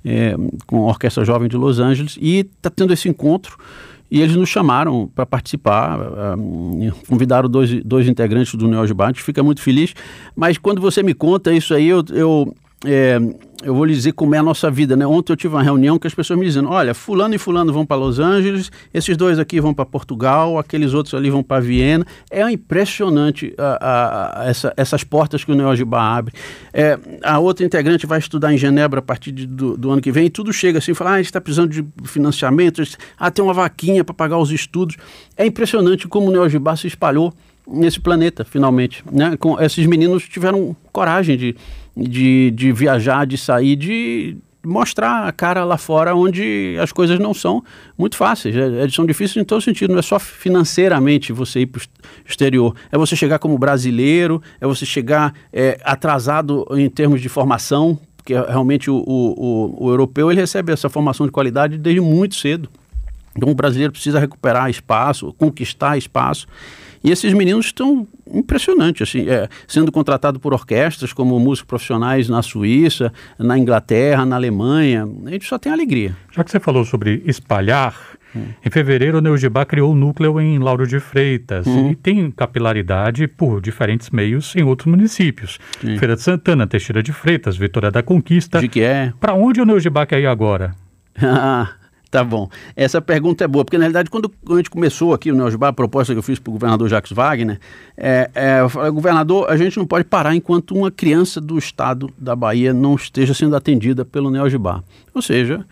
é, 0.04 0.34
com 0.66 0.84
a 0.84 0.88
Orquestra 0.88 1.24
Jovem 1.24 1.48
de 1.48 1.56
Los 1.56 1.78
Angeles 1.78 2.18
e 2.20 2.40
está 2.40 2.70
tendo 2.70 2.92
esse 2.92 3.08
encontro. 3.08 3.56
E 4.10 4.20
eles 4.20 4.34
nos 4.34 4.48
chamaram 4.48 5.08
para 5.14 5.24
participar, 5.24 5.98
um, 6.36 6.90
convidaram 7.08 7.48
dois, 7.48 7.82
dois 7.84 8.08
integrantes 8.08 8.54
do 8.54 8.66
Neo 8.66 8.94
Bar, 8.94 9.06
a 9.06 9.08
gente 9.08 9.22
fica 9.22 9.42
muito 9.42 9.62
feliz. 9.62 9.94
Mas 10.34 10.58
quando 10.58 10.80
você 10.80 11.02
me 11.02 11.14
conta 11.14 11.52
isso 11.52 11.72
aí, 11.72 11.88
eu, 11.88 12.04
eu 12.10 12.54
é, 12.86 13.20
eu 13.62 13.74
vou 13.74 13.84
lhe 13.84 13.92
dizer 13.92 14.12
como 14.12 14.34
é 14.34 14.38
a 14.38 14.42
nossa 14.42 14.70
vida, 14.70 14.96
né? 14.96 15.06
Ontem 15.06 15.32
eu 15.32 15.36
tive 15.36 15.54
uma 15.54 15.62
reunião 15.62 15.98
que 15.98 16.06
as 16.06 16.14
pessoas 16.14 16.38
me 16.38 16.46
dizendo, 16.46 16.70
olha, 16.70 16.94
fulano 16.94 17.34
e 17.34 17.38
fulano 17.38 17.70
vão 17.72 17.84
para 17.84 17.96
Los 17.96 18.18
Angeles, 18.18 18.72
esses 18.92 19.16
dois 19.18 19.38
aqui 19.38 19.60
vão 19.60 19.74
para 19.74 19.84
Portugal, 19.84 20.58
aqueles 20.58 20.94
outros 20.94 21.12
ali 21.12 21.28
vão 21.28 21.42
para 21.42 21.60
Viena. 21.60 22.06
É 22.30 22.48
impressionante 22.50 23.54
a, 23.58 23.64
a, 23.64 24.42
a 24.42 24.48
essa, 24.48 24.72
essas 24.78 25.04
portas 25.04 25.44
que 25.44 25.52
o 25.52 25.54
Neogibá 25.54 26.16
abre. 26.16 26.32
É, 26.72 26.98
a 27.22 27.38
outra 27.38 27.66
integrante 27.66 28.06
vai 28.06 28.18
estudar 28.18 28.52
em 28.52 28.56
Genebra 28.56 29.00
a 29.00 29.02
partir 29.02 29.30
de, 29.30 29.46
do, 29.46 29.76
do, 29.76 29.90
ano 29.90 30.00
que 30.00 30.10
vem 30.10 30.26
e 30.26 30.30
tudo 30.30 30.50
chega 30.50 30.78
assim, 30.78 30.94
fala, 30.94 31.10
ah, 31.10 31.14
a 31.14 31.16
gente 31.18 31.26
está 31.26 31.40
precisando 31.40 31.70
de 31.70 31.84
financiamento, 32.04 32.82
ah, 33.18 33.30
tem 33.30 33.44
uma 33.44 33.52
vaquinha 33.52 34.02
para 34.02 34.14
pagar 34.14 34.38
os 34.38 34.50
estudos. 34.50 34.96
É 35.36 35.44
impressionante 35.44 36.08
como 36.08 36.28
o 36.28 36.32
Neogibá 36.32 36.74
se 36.76 36.86
espalhou 36.86 37.34
nesse 37.70 38.00
planeta, 38.00 38.44
finalmente. 38.44 39.04
Né? 39.10 39.36
Com, 39.36 39.60
esses 39.60 39.86
meninos 39.86 40.28
tiveram 40.28 40.74
coragem 40.92 41.36
de 41.36 41.56
de, 41.96 42.50
de 42.50 42.72
viajar, 42.72 43.26
de 43.26 43.36
sair, 43.36 43.76
de 43.76 44.36
mostrar 44.64 45.26
a 45.26 45.32
cara 45.32 45.64
lá 45.64 45.78
fora 45.78 46.14
onde 46.14 46.76
as 46.80 46.92
coisas 46.92 47.18
não 47.18 47.32
são 47.32 47.62
muito 47.96 48.16
fáceis. 48.16 48.54
É, 48.54 48.88
são 48.88 49.06
difíceis 49.06 49.42
em 49.42 49.44
todo 49.44 49.60
sentido, 49.60 49.92
não 49.92 49.98
é 49.98 50.02
só 50.02 50.18
financeiramente 50.18 51.32
você 51.32 51.60
ir 51.60 51.66
para 51.66 51.80
o 51.80 51.82
exterior. 52.26 52.74
É 52.92 52.98
você 52.98 53.16
chegar 53.16 53.38
como 53.38 53.56
brasileiro, 53.58 54.42
é 54.60 54.66
você 54.66 54.84
chegar 54.84 55.34
é, 55.52 55.80
atrasado 55.84 56.66
em 56.72 56.88
termos 56.88 57.20
de 57.20 57.28
formação, 57.28 57.98
porque 58.16 58.34
realmente 58.34 58.90
o, 58.90 58.96
o, 58.96 59.76
o, 59.78 59.86
o 59.86 59.90
europeu 59.90 60.30
ele 60.30 60.40
recebe 60.40 60.72
essa 60.72 60.88
formação 60.88 61.26
de 61.26 61.32
qualidade 61.32 61.78
desde 61.78 62.00
muito 62.00 62.34
cedo. 62.34 62.68
Então 63.34 63.48
o 63.48 63.54
brasileiro 63.54 63.92
precisa 63.92 64.18
recuperar 64.18 64.68
espaço, 64.68 65.32
conquistar 65.34 65.96
espaço. 65.96 66.46
E 67.02 67.10
esses 67.10 67.32
meninos 67.32 67.66
estão 67.66 68.06
impressionantes, 68.32 69.08
assim, 69.08 69.28
é, 69.28 69.48
sendo 69.66 69.90
contratados 69.90 70.40
por 70.40 70.52
orquestras 70.52 71.12
como 71.12 71.38
músicos 71.40 71.66
profissionais 71.66 72.28
na 72.28 72.42
Suíça, 72.42 73.12
na 73.38 73.58
Inglaterra, 73.58 74.26
na 74.26 74.36
Alemanha. 74.36 75.08
A 75.24 75.30
gente 75.30 75.46
só 75.46 75.58
tem 75.58 75.72
alegria. 75.72 76.14
Já 76.30 76.44
que 76.44 76.50
você 76.50 76.60
falou 76.60 76.84
sobre 76.84 77.22
espalhar, 77.24 77.96
hum. 78.36 78.44
em 78.64 78.70
fevereiro 78.70 79.18
o 79.18 79.20
Neugibá 79.22 79.64
criou 79.64 79.90
o 79.90 79.92
um 79.94 79.96
núcleo 79.96 80.38
em 80.38 80.58
Lauro 80.58 80.86
de 80.86 81.00
Freitas 81.00 81.66
hum. 81.66 81.90
e 81.90 81.96
tem 81.96 82.30
capilaridade 82.30 83.26
por 83.26 83.62
diferentes 83.62 84.10
meios 84.10 84.54
em 84.54 84.62
outros 84.62 84.86
municípios. 84.86 85.58
Sim. 85.80 85.96
Feira 85.96 86.14
de 86.14 86.22
Santana, 86.22 86.66
Teixeira 86.66 87.02
de 87.02 87.14
Freitas, 87.14 87.56
Vitória 87.56 87.90
da 87.90 88.02
Conquista. 88.02 88.60
De 88.60 88.68
que 88.68 88.82
é? 88.82 89.12
Para 89.18 89.32
onde 89.32 89.60
o 89.60 89.64
Neugibá 89.64 90.04
quer 90.04 90.20
ir 90.20 90.26
agora? 90.26 90.74
Tá 92.10 92.24
bom. 92.24 92.48
Essa 92.74 93.00
pergunta 93.00 93.44
é 93.44 93.46
boa, 93.46 93.64
porque 93.64 93.78
na 93.78 93.84
realidade, 93.84 94.10
quando 94.10 94.32
a 94.48 94.56
gente 94.56 94.68
começou 94.68 95.14
aqui 95.14 95.30
no 95.30 95.38
Neosbar, 95.38 95.70
a 95.70 95.72
proposta 95.72 96.12
que 96.12 96.18
eu 96.18 96.22
fiz 96.22 96.40
para 96.40 96.50
o 96.50 96.54
governador 96.54 96.88
Jacques 96.88 97.12
Wagner, 97.12 97.60
é, 97.96 98.28
é, 98.34 98.60
eu 98.60 98.68
falei, 98.68 98.90
governador, 98.90 99.48
a 99.48 99.56
gente 99.56 99.78
não 99.78 99.86
pode 99.86 100.04
parar 100.04 100.34
enquanto 100.34 100.74
uma 100.74 100.90
criança 100.90 101.40
do 101.40 101.56
estado 101.56 102.10
da 102.18 102.34
Bahia 102.34 102.74
não 102.74 102.96
esteja 102.96 103.32
sendo 103.32 103.54
atendida 103.54 104.04
pelo 104.04 104.28
Neogibá. 104.28 104.82
Ou 105.14 105.22
seja, 105.22 105.64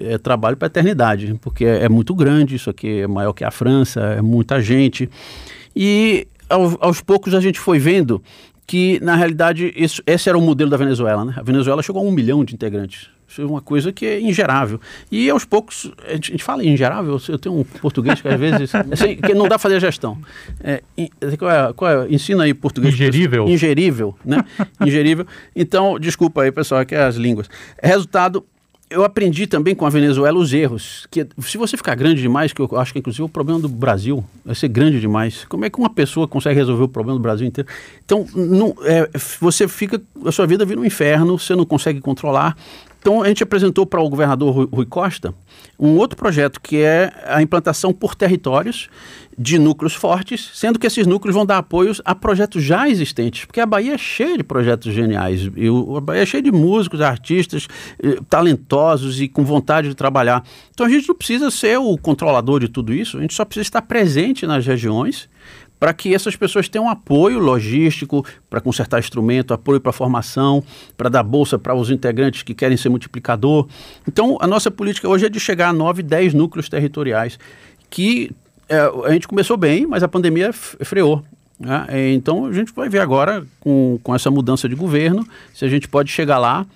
é 0.00 0.18
trabalho 0.18 0.56
para 0.56 0.66
a 0.66 0.70
eternidade, 0.70 1.38
porque 1.40 1.64
é, 1.64 1.84
é, 1.84 1.88
muito 1.88 2.16
grande, 2.16 2.56
isso 2.56 2.68
aqui 2.68 3.02
é 3.02 3.06
maior 3.06 3.32
que 3.32 3.44
a 3.44 3.52
França, 3.52 4.00
é 4.00 4.20
muita 4.20 4.60
gente. 4.60 5.08
E 5.74 6.26
aos, 6.48 6.76
aos 6.80 7.00
poucos 7.00 7.32
a 7.32 7.40
gente 7.40 7.60
foi 7.60 7.78
vendo 7.78 8.20
que, 8.66 8.98
na 9.00 9.14
realidade, 9.14 9.72
isso, 9.76 10.02
esse 10.04 10.28
era 10.28 10.36
o 10.36 10.42
modelo 10.42 10.68
da 10.68 10.76
Venezuela. 10.76 11.24
Né? 11.24 11.34
A 11.36 11.42
Venezuela 11.44 11.80
chegou 11.80 12.02
a 12.02 12.04
um 12.04 12.10
milhão 12.10 12.44
de 12.44 12.54
integrantes 12.54 13.14
isso 13.28 13.42
é 13.42 13.44
uma 13.44 13.60
coisa 13.60 13.92
que 13.92 14.06
é 14.06 14.20
ingerável. 14.20 14.80
E 15.10 15.28
aos 15.28 15.44
poucos, 15.44 15.90
a 16.06 16.12
gente, 16.12 16.30
a 16.30 16.32
gente 16.32 16.44
fala 16.44 16.64
ingerável, 16.64 17.20
eu 17.28 17.38
tenho 17.38 17.58
um 17.58 17.64
português 17.64 18.20
que 18.20 18.28
às 18.28 18.38
vezes 18.38 18.74
assim, 18.92 19.16
que 19.16 19.34
não 19.34 19.44
dá 19.44 19.50
para 19.50 19.58
fazer 19.58 19.76
a 19.76 19.80
gestão. 19.80 20.18
É, 20.62 20.82
qual 21.38 21.50
é, 21.50 21.72
qual 21.72 21.90
é, 21.90 22.08
ensina 22.08 22.44
aí 22.44 22.54
português. 22.54 22.94
Ingerível. 22.94 23.48
Ingerível, 23.48 24.16
né? 24.24 24.44
Ingerível. 24.80 25.26
Então, 25.54 25.98
desculpa 25.98 26.42
aí, 26.42 26.52
pessoal, 26.52 26.84
que 26.86 26.94
é 26.94 27.02
as 27.02 27.16
línguas. 27.16 27.48
Resultado, 27.82 28.44
eu 28.88 29.04
aprendi 29.04 29.46
também 29.46 29.74
com 29.74 29.84
a 29.84 29.90
Venezuela 29.90 30.38
os 30.38 30.52
erros. 30.52 31.06
Que 31.10 31.26
se 31.40 31.58
você 31.58 31.76
ficar 31.76 31.94
grande 31.94 32.20
demais, 32.20 32.52
que 32.52 32.60
eu 32.60 32.68
acho 32.76 32.92
que 32.92 32.98
inclusive 32.98 33.24
o 33.24 33.28
problema 33.28 33.60
do 33.60 33.68
Brasil 33.68 34.24
vai 34.44 34.54
ser 34.54 34.68
grande 34.68 35.00
demais. 35.00 35.44
Como 35.48 35.64
é 35.64 35.70
que 35.70 35.78
uma 35.78 35.90
pessoa 35.90 36.28
consegue 36.28 36.54
resolver 36.54 36.84
o 36.84 36.88
problema 36.88 37.18
do 37.18 37.22
Brasil 37.22 37.46
inteiro? 37.46 37.68
Então, 38.04 38.26
não, 38.34 38.74
é, 38.82 39.10
você 39.40 39.66
fica, 39.66 40.00
a 40.24 40.30
sua 40.30 40.46
vida 40.46 40.64
vira 40.64 40.80
um 40.80 40.84
inferno, 40.84 41.38
você 41.38 41.54
não 41.54 41.64
consegue 41.64 42.00
controlar. 42.00 42.56
Então 43.06 43.22
a 43.22 43.28
gente 43.28 43.40
apresentou 43.40 43.86
para 43.86 44.00
o 44.00 44.08
governador 44.08 44.68
Rui 44.68 44.84
Costa 44.84 45.32
um 45.78 45.90
outro 45.96 46.16
projeto 46.16 46.60
que 46.60 46.78
é 46.78 47.12
a 47.24 47.40
implantação 47.40 47.92
por 47.92 48.16
territórios 48.16 48.88
de 49.38 49.60
núcleos 49.60 49.94
fortes, 49.94 50.50
sendo 50.54 50.76
que 50.76 50.88
esses 50.88 51.06
núcleos 51.06 51.36
vão 51.36 51.46
dar 51.46 51.58
apoios 51.58 52.02
a 52.04 52.16
projetos 52.16 52.64
já 52.64 52.88
existentes, 52.88 53.44
porque 53.44 53.60
a 53.60 53.66
Bahia 53.66 53.94
é 53.94 53.98
cheia 53.98 54.36
de 54.36 54.42
projetos 54.42 54.92
geniais, 54.92 55.48
e 55.54 55.68
a 55.96 56.00
Bahia 56.00 56.22
é 56.22 56.26
cheia 56.26 56.42
de 56.42 56.50
músicos, 56.50 57.00
artistas 57.00 57.68
eh, 58.02 58.18
talentosos 58.28 59.20
e 59.20 59.28
com 59.28 59.44
vontade 59.44 59.88
de 59.88 59.94
trabalhar. 59.94 60.42
Então 60.72 60.84
a 60.84 60.88
gente 60.88 61.06
não 61.06 61.14
precisa 61.14 61.48
ser 61.48 61.78
o 61.78 61.96
controlador 61.96 62.58
de 62.58 62.68
tudo 62.68 62.92
isso, 62.92 63.18
a 63.18 63.20
gente 63.20 63.34
só 63.34 63.44
precisa 63.44 63.62
estar 63.62 63.82
presente 63.82 64.48
nas 64.48 64.66
regiões 64.66 65.28
para 65.78 65.92
que 65.92 66.14
essas 66.14 66.36
pessoas 66.36 66.68
tenham 66.68 66.88
apoio 66.88 67.38
logístico 67.38 68.24
para 68.48 68.60
consertar 68.60 68.98
instrumento, 68.98 69.52
apoio 69.52 69.80
para 69.80 69.92
formação, 69.92 70.62
para 70.96 71.08
dar 71.08 71.22
bolsa 71.22 71.58
para 71.58 71.74
os 71.74 71.90
integrantes 71.90 72.42
que 72.42 72.54
querem 72.54 72.76
ser 72.76 72.88
multiplicador. 72.88 73.66
Então, 74.06 74.38
a 74.40 74.46
nossa 74.46 74.70
política 74.70 75.08
hoje 75.08 75.26
é 75.26 75.28
de 75.28 75.38
chegar 75.38 75.68
a 75.68 75.72
9, 75.72 76.02
10 76.02 76.34
núcleos 76.34 76.68
territoriais, 76.68 77.38
que 77.90 78.30
é, 78.68 78.78
a 79.04 79.12
gente 79.12 79.28
começou 79.28 79.56
bem, 79.56 79.86
mas 79.86 80.02
a 80.02 80.08
pandemia 80.08 80.52
freou. 80.52 81.22
Né? 81.58 82.12
Então, 82.12 82.46
a 82.46 82.52
gente 82.52 82.72
vai 82.74 82.88
ver 82.88 83.00
agora, 83.00 83.46
com, 83.60 83.98
com 84.02 84.14
essa 84.14 84.30
mudança 84.30 84.68
de 84.68 84.74
governo, 84.74 85.26
se 85.54 85.64
a 85.64 85.68
gente 85.68 85.88
pode 85.88 86.10
chegar 86.10 86.38
lá 86.38 86.66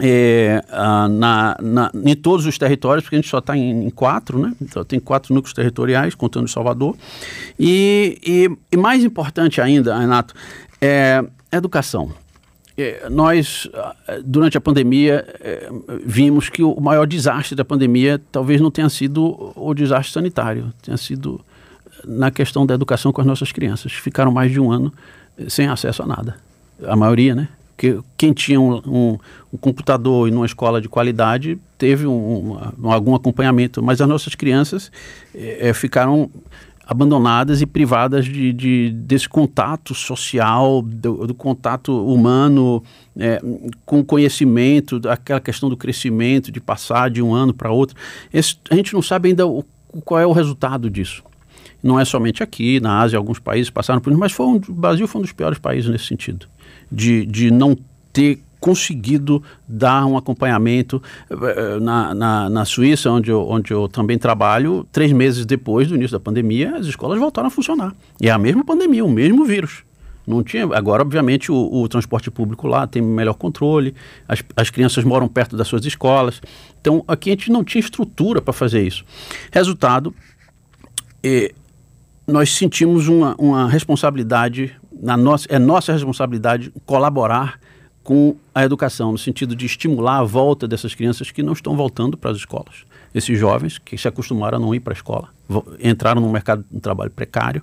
é, 0.00 0.64
na, 1.08 1.56
na, 1.60 1.90
em 2.04 2.16
todos 2.16 2.46
os 2.46 2.58
territórios, 2.58 3.04
porque 3.04 3.16
a 3.16 3.18
gente 3.20 3.28
só 3.28 3.38
está 3.38 3.56
em, 3.56 3.86
em, 3.86 3.90
quatro, 3.90 4.38
né? 4.38 4.52
Então, 4.60 4.84
tem 4.84 4.98
quatro 4.98 5.32
núcleos 5.32 5.54
territoriais, 5.54 6.14
contando 6.14 6.48
Salvador. 6.48 6.96
E, 7.58 8.18
e, 8.26 8.50
e, 8.72 8.76
mais 8.76 9.04
importante 9.04 9.60
ainda, 9.60 9.96
Renato, 9.96 10.34
é 10.80 11.24
educação. 11.52 12.10
É, 12.76 13.08
nós, 13.08 13.68
durante 14.24 14.58
a 14.58 14.60
pandemia, 14.60 15.24
é, 15.40 15.70
vimos 16.04 16.48
que 16.48 16.62
o 16.62 16.80
maior 16.80 17.06
desastre 17.06 17.54
da 17.54 17.64
pandemia 17.64 18.20
talvez 18.32 18.60
não 18.60 18.72
tenha 18.72 18.88
sido 18.88 19.52
o 19.54 19.72
desastre 19.74 20.12
sanitário, 20.12 20.72
tenha 20.82 20.96
sido 20.96 21.40
na 22.04 22.32
questão 22.32 22.66
da 22.66 22.74
educação 22.74 23.12
com 23.12 23.20
as 23.20 23.26
nossas 23.26 23.52
crianças. 23.52 23.92
Ficaram 23.92 24.32
mais 24.32 24.50
de 24.50 24.58
um 24.58 24.72
ano 24.72 24.92
sem 25.48 25.68
acesso 25.68 26.02
a 26.02 26.06
nada. 26.06 26.36
A 26.82 26.96
maioria, 26.96 27.34
né? 27.34 27.48
Que 27.76 27.98
quem 28.16 28.32
tinha 28.32 28.60
um, 28.60 28.76
um, 28.86 29.18
um, 29.52 29.56
computador 29.56 30.28
e 30.28 30.30
numa 30.30 30.46
escola 30.46 30.80
de 30.80 30.88
qualidade 30.88 31.58
teve 31.76 32.06
um, 32.06 32.56
um 32.80 32.90
algum 32.90 33.14
acompanhamento, 33.14 33.82
mas 33.82 34.00
as 34.00 34.08
nossas 34.08 34.34
crianças 34.34 34.92
é, 35.34 35.72
ficaram 35.72 36.30
abandonadas 36.86 37.62
e 37.62 37.66
privadas 37.66 38.26
de, 38.26 38.52
de 38.52 38.90
desse 38.90 39.28
contato 39.28 39.94
social, 39.94 40.82
do, 40.82 41.26
do 41.26 41.34
contato 41.34 42.06
humano 42.06 42.82
é, 43.16 43.40
com 43.84 44.04
conhecimento, 44.04 45.00
aquela 45.08 45.40
questão 45.40 45.68
do 45.68 45.76
crescimento, 45.76 46.52
de 46.52 46.60
passar 46.60 47.10
de 47.10 47.22
um 47.22 47.34
ano 47.34 47.54
para 47.54 47.70
outro. 47.70 47.96
Esse, 48.32 48.56
a 48.70 48.74
gente 48.74 48.92
não 48.92 49.02
sabe 49.02 49.30
ainda 49.30 49.46
o, 49.46 49.64
qual 50.04 50.20
é 50.20 50.26
o 50.26 50.32
resultado 50.32 50.90
disso. 50.90 51.22
Não 51.82 51.98
é 51.98 52.04
somente 52.04 52.42
aqui, 52.42 52.80
na 52.80 53.00
Ásia, 53.00 53.18
alguns 53.18 53.38
países 53.38 53.70
passaram 53.70 54.00
por 54.00 54.10
isso, 54.10 54.20
mas 54.20 54.32
foi 54.32 54.46
um, 54.46 54.56
o 54.56 54.72
Brasil 54.72 55.06
foi 55.08 55.20
um 55.20 55.22
dos 55.22 55.32
piores 55.32 55.58
países 55.58 55.90
nesse 55.90 56.06
sentido 56.06 56.46
de, 56.94 57.26
de 57.26 57.50
não 57.50 57.76
ter 58.12 58.40
conseguido 58.64 59.42
dar 59.68 60.06
um 60.06 60.16
acompanhamento 60.16 61.02
eh, 61.30 61.78
na, 61.80 62.14
na, 62.14 62.48
na, 62.48 62.64
Suíça, 62.64 63.10
onde 63.10 63.30
eu, 63.30 63.46
onde 63.46 63.70
eu 63.70 63.86
também 63.88 64.16
trabalho, 64.16 64.86
três 64.90 65.12
meses 65.12 65.44
depois 65.44 65.88
do 65.88 65.96
início 65.96 66.16
da 66.16 66.20
pandemia, 66.20 66.76
as 66.76 66.86
escolas 66.86 67.18
voltaram 67.18 67.48
a 67.48 67.50
funcionar. 67.50 67.94
E 68.18 68.28
é 68.28 68.30
a 68.30 68.38
mesma 68.38 68.64
pandemia, 68.64 69.04
o 69.04 69.10
mesmo 69.10 69.44
vírus. 69.44 69.84
Não 70.26 70.42
tinha, 70.42 70.64
agora, 70.74 71.02
obviamente, 71.02 71.52
o, 71.52 71.82
o 71.82 71.86
transporte 71.88 72.30
público 72.30 72.66
lá 72.66 72.86
tem 72.86 73.02
melhor 73.02 73.34
controle, 73.34 73.94
as, 74.26 74.42
as 74.56 74.70
crianças 74.70 75.04
moram 75.04 75.28
perto 75.28 75.58
das 75.58 75.68
suas 75.68 75.84
escolas. 75.84 76.40
Então, 76.80 77.04
aqui 77.06 77.28
a 77.28 77.32
gente 77.32 77.52
não 77.52 77.62
tinha 77.62 77.80
estrutura 77.80 78.40
para 78.40 78.54
fazer 78.54 78.82
isso. 78.82 79.04
Resultado, 79.52 80.14
eh, 81.22 81.52
nós 82.26 82.54
sentimos 82.54 83.08
uma, 83.08 83.34
uma 83.38 83.68
responsabilidade 83.68 84.74
na 85.02 85.16
nossa, 85.16 85.46
é 85.48 85.58
nossa 85.58 85.92
responsabilidade 85.92 86.72
colaborar 86.86 87.58
com 88.02 88.36
a 88.54 88.62
educação, 88.62 89.12
no 89.12 89.18
sentido 89.18 89.56
de 89.56 89.64
estimular 89.64 90.18
a 90.18 90.24
volta 90.24 90.68
dessas 90.68 90.94
crianças 90.94 91.30
que 91.30 91.42
não 91.42 91.54
estão 91.54 91.74
voltando 91.74 92.18
para 92.18 92.30
as 92.30 92.36
escolas. 92.36 92.84
Esses 93.14 93.38
jovens 93.38 93.78
que 93.78 93.96
se 93.96 94.06
acostumaram 94.06 94.58
a 94.58 94.60
não 94.60 94.74
ir 94.74 94.80
para 94.80 94.92
a 94.92 94.96
escola, 94.96 95.28
entraram 95.80 96.20
no 96.20 96.30
mercado 96.30 96.64
de 96.70 96.80
trabalho 96.80 97.10
precário. 97.10 97.62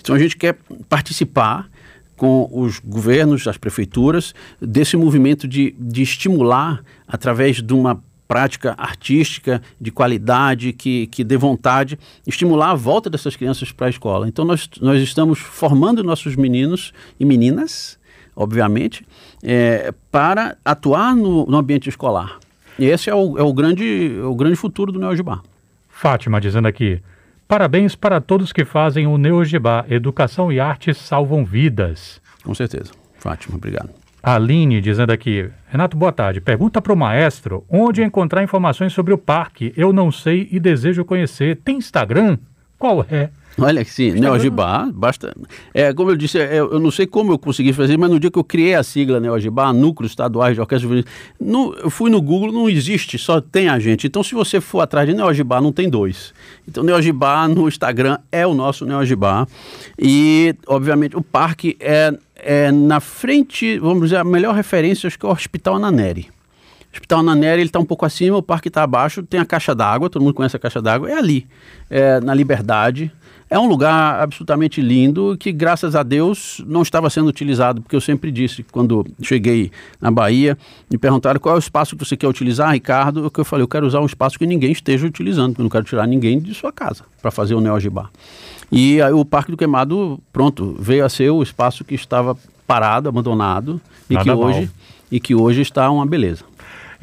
Então 0.00 0.14
a 0.14 0.18
gente 0.18 0.36
quer 0.36 0.56
participar 0.88 1.68
com 2.16 2.48
os 2.52 2.78
governos, 2.78 3.48
as 3.48 3.56
prefeituras, 3.56 4.34
desse 4.60 4.96
movimento 4.96 5.48
de, 5.48 5.74
de 5.78 6.02
estimular, 6.02 6.84
através 7.08 7.62
de 7.62 7.72
uma 7.72 8.02
prática 8.30 8.76
artística 8.78 9.60
de 9.80 9.90
qualidade, 9.90 10.72
que, 10.72 11.08
que 11.08 11.24
dê 11.24 11.36
vontade, 11.36 11.98
estimular 12.24 12.70
a 12.70 12.74
volta 12.76 13.10
dessas 13.10 13.34
crianças 13.34 13.72
para 13.72 13.88
a 13.88 13.90
escola. 13.90 14.28
Então, 14.28 14.44
nós, 14.44 14.70
nós 14.80 15.02
estamos 15.02 15.40
formando 15.40 16.04
nossos 16.04 16.36
meninos 16.36 16.92
e 17.18 17.24
meninas, 17.24 17.98
obviamente, 18.36 19.04
é, 19.42 19.92
para 20.12 20.56
atuar 20.64 21.16
no, 21.16 21.44
no, 21.44 21.56
ambiente 21.56 21.88
escolar. 21.88 22.38
E 22.78 22.84
esse 22.84 23.10
é 23.10 23.14
o, 23.14 23.36
é 23.36 23.42
o, 23.42 23.52
grande, 23.52 24.16
é 24.16 24.22
o 24.22 24.36
grande 24.36 24.54
futuro 24.54 24.92
do 24.92 25.00
Neogibá. 25.00 25.40
Fátima 25.88 26.40
dizendo 26.40 26.68
aqui, 26.68 27.02
parabéns 27.48 27.96
para 27.96 28.20
todos 28.20 28.52
que 28.52 28.64
fazem 28.64 29.08
o 29.08 29.18
Neogibá. 29.18 29.84
Educação 29.90 30.52
e 30.52 30.60
arte 30.60 30.94
salvam 30.94 31.44
vidas. 31.44 32.22
Com 32.44 32.54
certeza. 32.54 32.92
Fátima, 33.18 33.56
obrigado. 33.56 33.99
Aline 34.22 34.80
dizendo 34.80 35.10
aqui, 35.10 35.48
Renato, 35.68 35.96
boa 35.96 36.12
tarde. 36.12 36.40
Pergunta 36.40 36.80
para 36.82 36.92
o 36.92 36.96
maestro 36.96 37.64
onde 37.68 38.02
encontrar 38.02 38.42
informações 38.42 38.92
sobre 38.92 39.14
o 39.14 39.18
parque. 39.18 39.72
Eu 39.76 39.92
não 39.92 40.12
sei 40.12 40.48
e 40.50 40.60
desejo 40.60 41.04
conhecer. 41.04 41.56
Tem 41.64 41.78
Instagram? 41.78 42.38
Qual 42.78 43.04
é? 43.10 43.30
Olha 43.58 43.84
que 43.84 43.90
sim, 43.90 44.12
Neogibá, 44.12 44.88
basta. 44.92 45.34
É, 45.74 45.92
como 45.92 46.10
eu 46.10 46.16
disse, 46.16 46.38
é, 46.38 46.60
eu 46.60 46.80
não 46.80 46.90
sei 46.90 47.06
como 47.06 47.32
eu 47.32 47.38
consegui 47.38 47.72
fazer, 47.72 47.98
mas 47.98 48.08
no 48.08 48.18
dia 48.18 48.30
que 48.30 48.38
eu 48.38 48.44
criei 48.44 48.74
a 48.74 48.82
sigla 48.82 49.20
Neogibá, 49.20 49.72
Núcleos 49.72 50.12
Estaduais 50.12 50.54
de 50.54 50.60
Orquestra 50.60 50.88
no, 51.38 51.74
eu 51.74 51.90
fui 51.90 52.10
no 52.10 52.22
Google, 52.22 52.52
não 52.52 52.70
existe, 52.70 53.18
só 53.18 53.40
tem 53.40 53.68
a 53.68 53.78
gente. 53.78 54.06
Então, 54.06 54.22
se 54.22 54.34
você 54.34 54.60
for 54.60 54.80
atrás 54.80 55.06
de 55.06 55.14
Neogibá, 55.14 55.60
não 55.60 55.72
tem 55.72 55.90
dois. 55.90 56.32
Então, 56.66 56.82
Neogibá 56.82 57.46
no 57.48 57.68
Instagram 57.68 58.18
é 58.32 58.46
o 58.46 58.54
nosso 58.54 58.86
Neogibá. 58.86 59.46
E, 59.98 60.54
obviamente, 60.66 61.16
o 61.16 61.22
parque 61.22 61.76
é 61.80 62.16
é, 62.42 62.72
na 62.72 63.00
frente, 63.00 63.78
vamos 63.78 64.04
dizer, 64.04 64.16
a 64.16 64.24
melhor 64.24 64.54
referência 64.54 65.06
acho 65.06 65.18
que 65.18 65.26
é 65.26 65.28
o 65.28 65.32
Hospital 65.32 65.76
Ananeri. 65.76 66.28
O 66.92 66.94
Hospital 66.94 67.20
Ananeri 67.20 67.62
está 67.62 67.78
um 67.78 67.84
pouco 67.84 68.04
acima, 68.04 68.36
o 68.36 68.42
parque 68.42 68.68
está 68.68 68.82
abaixo, 68.82 69.22
tem 69.22 69.38
a 69.38 69.44
caixa 69.44 69.74
d'água, 69.74 70.10
todo 70.10 70.22
mundo 70.22 70.34
conhece 70.34 70.56
a 70.56 70.58
caixa 70.58 70.82
d'água, 70.82 71.10
é 71.10 71.14
ali, 71.14 71.46
é, 71.88 72.20
na 72.20 72.34
Liberdade, 72.34 73.12
É 73.50 73.58
um 73.58 73.66
lugar 73.66 74.22
absolutamente 74.22 74.80
lindo 74.80 75.36
que, 75.36 75.50
graças 75.50 75.96
a 75.96 76.04
Deus, 76.04 76.62
não 76.68 76.82
estava 76.82 77.10
sendo 77.10 77.26
utilizado, 77.26 77.82
porque 77.82 77.96
eu 77.96 78.00
sempre 78.00 78.30
disse, 78.30 78.62
quando 78.62 79.04
cheguei 79.20 79.72
na 80.00 80.08
Bahia, 80.08 80.56
me 80.88 80.96
perguntaram 80.96 81.40
qual 81.40 81.56
é 81.56 81.58
o 81.58 81.58
espaço 81.58 81.96
que 81.96 82.04
você 82.04 82.16
quer 82.16 82.28
utilizar, 82.28 82.70
Ricardo, 82.70 83.26
o 83.26 83.30
que 83.30 83.40
eu 83.40 83.44
falei, 83.44 83.64
eu 83.64 83.68
quero 83.68 83.84
usar 83.84 83.98
um 83.98 84.06
espaço 84.06 84.38
que 84.38 84.46
ninguém 84.46 84.70
esteja 84.70 85.04
utilizando, 85.04 85.48
porque 85.48 85.62
eu 85.62 85.64
não 85.64 85.70
quero 85.70 85.84
tirar 85.84 86.06
ninguém 86.06 86.38
de 86.38 86.54
sua 86.54 86.70
casa 86.70 87.02
para 87.20 87.32
fazer 87.32 87.56
o 87.56 87.60
Neogibá. 87.60 88.08
E 88.70 89.02
aí 89.02 89.12
o 89.12 89.24
Parque 89.24 89.50
do 89.50 89.56
Queimado, 89.56 90.20
pronto, 90.32 90.76
veio 90.78 91.04
a 91.04 91.08
ser 91.08 91.30
o 91.30 91.42
espaço 91.42 91.84
que 91.84 91.96
estava 91.96 92.36
parado, 92.68 93.08
abandonado, 93.08 93.80
e 94.08 94.16
que, 94.16 94.30
hoje, 94.30 94.70
e 95.10 95.18
que 95.18 95.34
hoje 95.34 95.60
está 95.60 95.90
uma 95.90 96.06
beleza. 96.06 96.44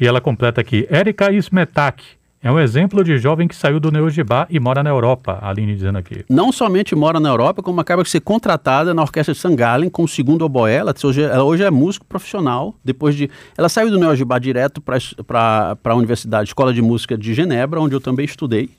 E 0.00 0.06
ela 0.06 0.18
completa 0.18 0.62
aqui, 0.62 0.86
Érica 0.88 1.30
Smetak, 1.30 2.02
é 2.40 2.52
um 2.52 2.60
exemplo 2.60 3.02
de 3.02 3.18
jovem 3.18 3.48
que 3.48 3.56
saiu 3.56 3.80
do 3.80 3.90
Neogibá 3.90 4.46
e 4.48 4.60
mora 4.60 4.80
na 4.80 4.90
Europa, 4.90 5.38
a 5.42 5.50
Aline 5.50 5.74
dizendo 5.74 5.98
aqui. 5.98 6.24
Não 6.30 6.52
somente 6.52 6.94
mora 6.94 7.18
na 7.18 7.28
Europa, 7.28 7.62
como 7.62 7.80
acaba 7.80 8.04
de 8.04 8.08
ser 8.08 8.20
contratada 8.20 8.94
na 8.94 9.02
Orquestra 9.02 9.34
de 9.34 9.40
Sangalen 9.40 9.90
como 9.90 10.06
segundo 10.06 10.44
oboé. 10.44 10.76
Ela 10.76 10.94
hoje, 11.02 11.22
ela 11.22 11.42
hoje 11.42 11.64
é 11.64 11.70
músico 11.70 12.06
profissional. 12.06 12.76
Depois 12.84 13.16
de, 13.16 13.28
ela 13.56 13.68
saiu 13.68 13.90
do 13.90 13.98
Neogibá 13.98 14.38
direto 14.38 14.80
para 14.80 15.76
a 15.82 15.94
Universidade 15.94 16.48
Escola 16.48 16.72
de 16.72 16.80
Música 16.80 17.18
de 17.18 17.34
Genebra, 17.34 17.80
onde 17.80 17.96
eu 17.96 18.00
também 18.00 18.24
estudei. 18.24 18.70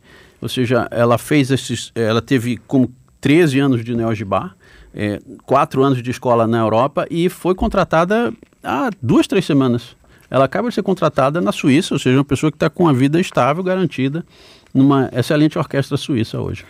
Ou 0.41 0.47
seja, 0.47 0.87
ela 0.89 1.17
fez 1.17 1.51
esses, 1.51 1.91
ela 1.93 2.21
teve 2.21 2.57
como 2.65 2.89
13 3.19 3.59
anos 3.59 3.83
de 3.83 3.93
Neogibá, 3.93 4.51
é, 4.95 5.19
quatro 5.45 5.83
anos 5.83 6.01
de 6.01 6.09
escola 6.09 6.47
na 6.47 6.59
Europa 6.59 7.05
e 7.11 7.27
foi 7.27 7.53
contratada 7.53 8.33
há 8.63 8.89
duas, 9.01 9.27
três 9.27 9.45
semanas 9.45 9.98
ela 10.29 10.45
acaba 10.45 10.69
de 10.69 10.75
ser 10.75 10.83
contratada 10.83 11.41
na 11.41 11.51
Suíça, 11.51 11.93
ou 11.93 11.99
seja, 11.99 12.17
uma 12.17 12.25
pessoa 12.25 12.51
que 12.51 12.55
está 12.55 12.69
com 12.69 12.87
a 12.87 12.93
vida 12.93 13.19
estável, 13.19 13.63
garantida, 13.63 14.25
numa 14.73 15.09
excelente 15.13 15.57
orquestra 15.57 15.97
suíça 15.97 16.39
hoje. 16.39 16.65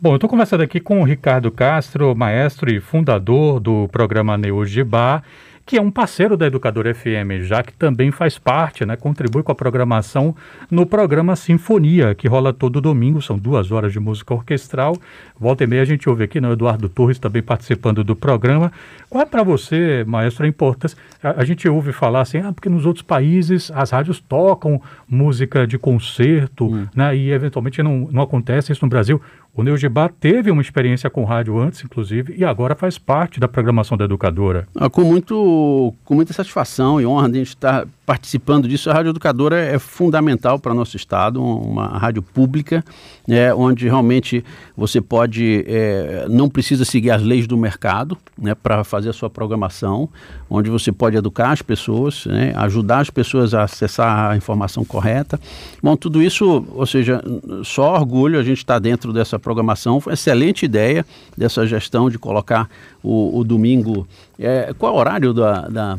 Bom, 0.00 0.10
eu 0.10 0.16
estou 0.16 0.28
conversando 0.28 0.62
aqui 0.62 0.80
com 0.80 1.00
o 1.00 1.04
Ricardo 1.04 1.50
Castro, 1.50 2.14
maestro 2.14 2.70
e 2.70 2.80
fundador 2.80 3.60
do 3.60 3.88
programa 3.88 4.36
Neogibá 4.36 5.22
que 5.66 5.78
é 5.78 5.80
um 5.80 5.90
parceiro 5.90 6.36
da 6.36 6.46
Educadora 6.46 6.94
FM, 6.94 7.42
já 7.42 7.62
que 7.62 7.72
também 7.72 8.10
faz 8.10 8.38
parte, 8.38 8.84
né, 8.84 8.96
contribui 8.96 9.42
com 9.42 9.50
a 9.50 9.54
programação 9.54 10.36
no 10.70 10.84
programa 10.84 11.34
Sinfonia, 11.36 12.14
que 12.14 12.28
rola 12.28 12.52
todo 12.52 12.80
domingo, 12.80 13.22
são 13.22 13.38
duas 13.38 13.72
horas 13.72 13.92
de 13.92 13.98
música 13.98 14.34
orquestral. 14.34 14.96
Volta 15.40 15.64
e 15.64 15.66
meia 15.66 15.82
a 15.82 15.86
gente 15.86 16.08
ouve 16.08 16.24
aqui, 16.24 16.38
né, 16.40 16.48
o 16.48 16.52
Eduardo 16.52 16.88
Torres 16.88 17.18
também 17.18 17.42
participando 17.42 18.04
do 18.04 18.14
programa. 18.14 18.70
Qual 19.08 19.22
é 19.22 19.26
para 19.26 19.42
você, 19.42 20.04
maestro, 20.06 20.44
a 20.44 20.48
importância? 20.48 20.98
A, 21.22 21.40
a, 21.40 21.44
gente 21.44 21.66
ouve 21.66 21.92
falar 21.92 22.20
assim, 22.20 22.38
ah, 22.38 22.52
porque 22.52 22.68
nos 22.68 22.84
outros 22.84 23.02
países 23.02 23.70
as 23.74 23.90
rádios 23.90 24.20
tocam 24.20 24.80
música 25.08 25.66
de 25.66 25.78
concerto, 25.78 26.66
hum. 26.66 26.86
né, 26.94 27.16
e 27.16 27.30
eventualmente 27.30 27.82
não, 27.82 28.08
não 28.12 28.22
acontece 28.22 28.70
isso 28.70 28.84
no 28.84 28.90
Brasil. 28.90 29.20
O 29.56 29.62
Neugibá 29.62 30.08
teve 30.08 30.50
uma 30.50 30.60
experiência 30.60 31.08
com 31.08 31.22
rádio 31.22 31.56
antes, 31.60 31.84
inclusive, 31.84 32.34
e 32.36 32.44
agora 32.44 32.74
faz 32.74 32.98
parte 32.98 33.38
da 33.38 33.46
programação 33.46 33.96
da 33.96 34.04
educadora. 34.04 34.66
Ah, 34.74 34.90
com, 34.90 35.02
muito, 35.02 35.94
com 36.04 36.14
muita 36.14 36.32
satisfação 36.32 37.00
e 37.00 37.06
honra 37.06 37.28
de 37.28 37.40
estar 37.40 37.86
participando 38.04 38.68
disso. 38.68 38.90
A 38.90 38.92
Rádio 38.92 39.10
Educadora 39.10 39.58
é 39.58 39.78
fundamental 39.78 40.58
para 40.58 40.74
nosso 40.74 40.96
estado, 40.96 41.42
uma 41.42 41.86
rádio 41.98 42.22
pública, 42.22 42.84
né, 43.26 43.54
onde 43.54 43.86
realmente 43.86 44.44
você 44.76 45.00
pode, 45.00 45.64
é, 45.66 46.26
não 46.28 46.48
precisa 46.48 46.84
seguir 46.84 47.10
as 47.10 47.22
leis 47.22 47.46
do 47.46 47.56
mercado 47.56 48.16
né, 48.38 48.54
para 48.54 48.84
fazer 48.84 49.10
a 49.10 49.12
sua 49.12 49.30
programação, 49.30 50.08
onde 50.50 50.68
você 50.68 50.92
pode 50.92 51.16
educar 51.16 51.52
as 51.52 51.62
pessoas, 51.62 52.26
né, 52.26 52.52
ajudar 52.56 52.98
as 52.98 53.10
pessoas 53.10 53.54
a 53.54 53.62
acessar 53.62 54.30
a 54.30 54.36
informação 54.36 54.84
correta. 54.84 55.40
Bom, 55.82 55.96
tudo 55.96 56.22
isso, 56.22 56.66
ou 56.74 56.86
seja, 56.86 57.22
só 57.62 57.94
orgulho 57.94 58.38
a 58.38 58.42
gente 58.42 58.58
estar 58.58 58.78
dentro 58.78 59.12
dessa 59.12 59.38
programação. 59.44 60.00
Foi 60.00 60.10
uma 60.10 60.14
excelente 60.14 60.64
ideia 60.64 61.06
dessa 61.36 61.66
gestão 61.66 62.10
de 62.10 62.18
colocar 62.18 62.68
o, 63.02 63.38
o 63.38 63.44
domingo. 63.44 64.08
É, 64.38 64.74
qual 64.76 64.92
é 64.92 64.96
o 64.96 64.98
horário 64.98 65.32
da, 65.32 65.68
da 65.68 65.98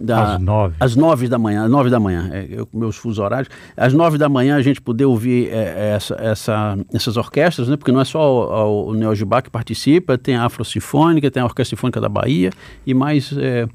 da, 0.00 0.34
às 0.34 0.40
nove. 0.40 0.74
Às 0.78 0.96
nove 0.96 1.28
da 1.28 1.38
manhã, 1.38 1.68
nove 1.68 1.90
da 1.90 1.98
manhã, 1.98 2.28
é, 2.32 2.46
eu, 2.50 2.68
meus 2.72 2.96
fusos 2.96 3.18
horários. 3.18 3.48
Às 3.76 3.92
nove 3.92 4.18
da 4.18 4.28
manhã 4.28 4.56
a 4.56 4.62
gente 4.62 4.80
poder 4.80 5.04
ouvir 5.04 5.48
é, 5.50 5.94
essa, 5.94 6.14
essa, 6.20 6.78
essas 6.92 7.16
orquestras, 7.16 7.68
né? 7.68 7.76
Porque 7.76 7.90
não 7.90 8.00
é 8.00 8.04
só 8.04 8.66
o, 8.66 8.90
o, 8.90 8.94
Neogibá 8.94 9.40
que 9.40 9.50
participa, 9.50 10.18
tem 10.18 10.36
a 10.36 10.44
Afro 10.44 10.64
Sinfônica, 10.64 11.30
tem 11.30 11.42
a 11.42 11.46
Orquestra 11.46 11.76
Sinfônica 11.76 12.00
da 12.00 12.08
Bahia 12.08 12.50
e 12.86 12.92
mais... 12.92 13.32
É, 13.36 13.66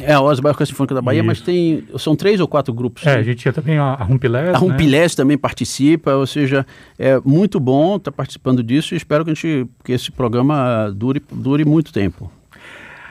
é 0.00 0.12
a 0.12 0.20
Osba, 0.20 0.48
a 0.48 0.52
Orquestra 0.52 0.74
Sinfônica 0.74 0.94
da 0.94 1.02
Bahia, 1.02 1.20
Isso. 1.20 1.26
mas 1.26 1.40
tem... 1.40 1.84
São 1.96 2.16
três 2.16 2.40
ou 2.40 2.48
quatro 2.48 2.72
grupos. 2.74 3.06
É, 3.06 3.16
a 3.16 3.22
gente 3.22 3.38
tinha 3.38 3.52
também 3.52 3.78
a, 3.78 3.84
a 3.84 4.04
Rumpilés, 4.04 4.54
A 4.54 4.58
Rumpilés 4.58 5.12
né? 5.12 5.16
também 5.16 5.38
participa, 5.38 6.14
ou 6.14 6.26
seja, 6.26 6.66
é 6.98 7.20
muito 7.24 7.60
bom 7.60 7.96
estar 7.96 8.12
participando 8.12 8.62
disso 8.62 8.94
e 8.94 8.96
espero 8.96 9.24
que, 9.24 9.30
a 9.30 9.34
gente, 9.34 9.68
que 9.84 9.92
esse 9.92 10.10
programa 10.10 10.92
dure, 10.94 11.22
dure 11.32 11.64
muito 11.64 11.92
tempo. 11.92 12.30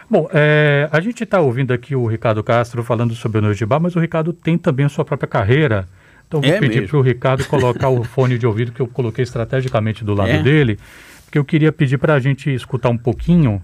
Bom, 0.10 0.28
é, 0.34 0.90
a 0.92 1.00
gente 1.00 1.24
está 1.24 1.40
ouvindo 1.40 1.72
aqui 1.72 1.96
o 1.96 2.08
Ricardo 2.08 2.44
Castro 2.44 2.84
falando 2.84 3.14
sobre 3.14 3.38
o 3.38 3.42
Nojibá, 3.42 3.80
mas 3.80 3.96
o 3.96 4.00
Ricardo 4.00 4.34
tem 4.34 4.58
também 4.58 4.88
a 4.88 4.90
sua 4.90 5.06
própria 5.06 5.28
carreira. 5.28 5.88
Então 6.28 6.42
vou 6.42 6.50
é 6.50 6.60
pedir 6.60 6.88
para 6.88 6.98
o 6.98 7.02
Ricardo 7.02 7.46
colocar 7.46 7.90
o 7.90 8.04
fone 8.04 8.38
de 8.38 8.48
ouvido 8.48 8.72
que 8.72 8.82
eu 8.82 8.88
coloquei 8.88 9.24
estrategicamente 9.24 10.04
do 10.04 10.16
lado 10.16 10.32
é. 10.32 10.42
dele, 10.42 10.80
porque 11.26 11.38
eu 11.38 11.46
queria 11.46 11.72
pedir 11.72 12.00
para 12.00 12.16
a 12.16 12.20
gente 12.20 12.54
escutar 12.54 12.90
um 12.90 12.98
pouquinho 12.98 13.62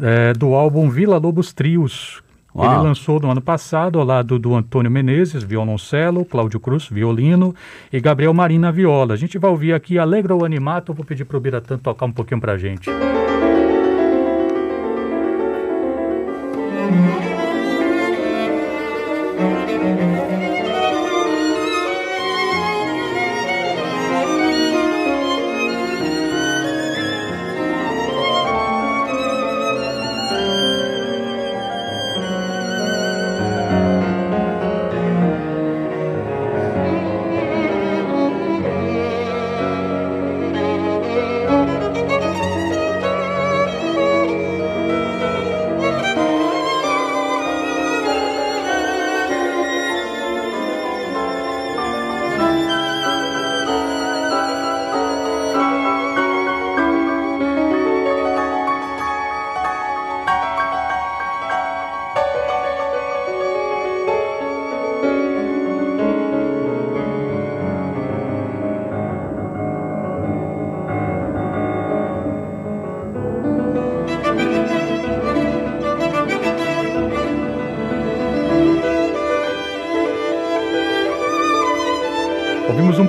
é, 0.00 0.32
do 0.32 0.54
álbum 0.54 0.88
Vila 0.88 1.18
Lobos 1.18 1.52
Trios. 1.52 2.22
Uau. 2.54 2.74
Ele 2.74 2.82
lançou 2.82 3.18
no 3.18 3.30
ano 3.30 3.40
passado 3.40 3.98
ao 3.98 4.04
lado 4.04 4.38
do 4.38 4.54
Antônio 4.54 4.90
Menezes, 4.90 5.42
violoncelo, 5.42 6.24
Cláudio 6.24 6.60
Cruz, 6.60 6.86
violino 6.86 7.54
e 7.92 7.98
Gabriel 7.98 8.34
Marina, 8.34 8.70
viola. 8.70 9.14
A 9.14 9.16
gente 9.16 9.38
vai 9.38 9.50
ouvir 9.50 9.72
aqui 9.72 9.98
Alegra 9.98 10.36
o 10.36 10.44
Animato, 10.44 10.92
vou 10.92 11.04
pedir 11.04 11.24
para 11.24 11.36
o 11.36 11.40
Biratã 11.40 11.78
tocar 11.78 12.06
um 12.06 12.12
pouquinho 12.12 12.40
para 12.40 12.52
a 12.52 12.58
gente. 12.58 12.90
Música 12.90 13.21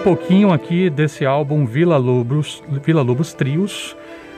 pouquinho 0.04 0.52
aqui 0.52 0.89
desse 0.89 1.26
álbum 1.26 1.66
Vila 1.66 1.96
Lobos, 1.96 2.62
Vila 2.84 3.02
Lobos 3.02 3.34
Trios. 3.34 3.96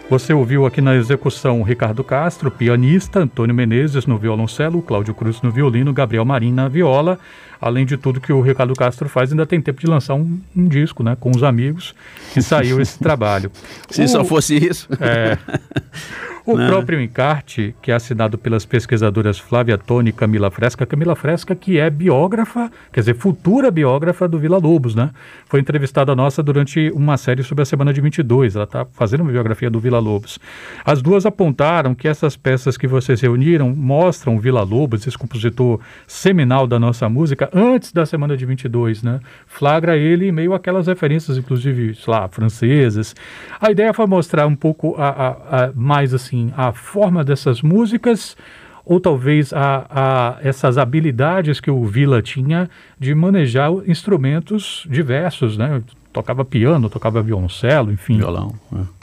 Você 0.08 0.32
ouviu 0.32 0.63
aqui 0.63 0.80
na 0.80 0.95
execução 0.95 1.63
Ricardo 1.63 2.04
Castro, 2.04 2.51
pianista, 2.51 3.21
Antônio 3.21 3.56
Menezes 3.56 4.06
no 4.06 4.19
violoncelo, 4.19 4.80
Cláudio 4.84 5.15
Cruz 5.15 5.41
no 5.41 5.49
violino, 5.49 5.91
Gabriel 5.91 6.23
Marim 6.23 6.51
na 6.51 6.67
viola. 6.67 7.17
Além 7.60 7.84
de 7.84 7.97
tudo 7.97 8.21
que 8.21 8.32
o 8.32 8.41
Ricardo 8.41 8.75
Castro 8.75 9.10
faz, 9.10 9.32
ainda 9.32 9.47
tem 9.47 9.60
tempo 9.60 9.82
de 9.82 9.88
lançar 9.88 10.13
um, 10.13 10.39
um 10.56 10.67
disco, 10.67 11.01
né, 11.01 11.17
com 11.19 11.32
os 11.32 11.41
amigos, 11.41 11.95
que 12.32 12.43
saiu 12.43 12.80
esse 12.80 12.99
trabalho. 13.01 13.51
Se 13.89 14.04
o, 14.04 14.08
só 14.08 14.23
fosse 14.23 14.56
isso. 14.56 14.88
É, 15.01 15.36
O 16.45 16.55
né? 16.55 16.67
próprio 16.67 17.01
encarte, 17.01 17.73
que 17.81 17.91
é 17.91 17.95
assinado 17.95 18.38
pelas 18.38 18.65
pesquisadoras 18.65 19.39
Flávia 19.39 19.79
Toni 19.79 20.12
e 20.12 20.13
Camila 20.13 20.51
Fresca, 20.51 20.86
Camila 20.86 21.15
Fresca, 21.15 21.55
que 21.55 21.79
é 21.79 21.89
biógrafa, 21.89 22.71
quer 22.93 22.99
dizer, 22.99 23.15
futura 23.15 23.71
biógrafa 23.71 24.27
do 24.27 24.38
Vila 24.38 24.60
Lobos, 24.60 24.93
né? 24.93 25.10
Foi 25.47 25.60
entrevistada 25.60 26.15
nossa 26.15 26.43
durante 26.43 26.91
uma 26.93 27.17
série 27.17 27.41
sobre 27.41 27.63
a 27.63 27.65
semana 27.65 27.91
de 27.91 27.99
22. 27.99 28.55
Ela 28.55 28.65
está 28.65 28.86
fazendo 28.93 29.21
uma 29.21 29.31
biografia 29.31 29.71
do 29.71 29.79
Vila 29.79 29.97
Lobos. 29.97 30.38
As 30.86 31.01
duas 31.01 31.25
apontaram 31.25 31.95
que 31.95 32.08
essas 32.08 32.38
peças 32.38 32.77
que 32.77 32.88
vocês 32.88 33.19
reuniram 33.21 33.75
mostram 33.75 34.36
o 34.36 34.39
Vila 34.39 34.62
Lobos, 34.62 35.08
esse 35.08 35.17
compositor 35.17 35.79
seminal 36.05 36.67
da 36.67 36.77
nossa 36.77 37.10
música, 37.10 37.49
antes 37.51 37.91
da 37.91 38.05
semana 38.05 38.38
de 38.38 38.45
22, 38.45 39.01
né? 39.01 39.19
Flagra 39.47 39.97
ele 39.97 40.31
meio 40.31 40.53
àquelas 40.53 40.86
referências, 40.86 41.39
inclusive, 41.39 41.95
sei 41.95 42.13
lá, 42.13 42.27
francesas. 42.27 43.15
A 43.60 43.71
ideia 43.71 43.91
foi 43.95 44.05
mostrar 44.05 44.45
um 44.45 44.55
pouco 44.55 44.93
a, 44.95 45.10
a, 45.10 45.65
a 45.65 45.71
mais 45.73 46.13
assim 46.13 46.34
a 46.55 46.71
forma 46.71 47.23
dessas 47.23 47.61
músicas 47.61 48.35
ou 48.85 48.99
talvez 48.99 49.51
a, 49.51 49.85
a, 49.89 50.37
essas 50.47 50.77
habilidades 50.77 51.59
que 51.59 51.71
o 51.71 51.83
Vila 51.85 52.21
tinha 52.21 52.69
de 52.99 53.15
manejar 53.15 53.71
instrumentos 53.87 54.85
diversos, 54.89 55.57
né? 55.57 55.81
Tocava 56.13 56.45
piano, 56.45 56.89
tocava 56.89 57.21
violoncelo, 57.21 57.91
enfim. 57.91 58.17
Violão. 58.17 58.53
É. 58.73 58.95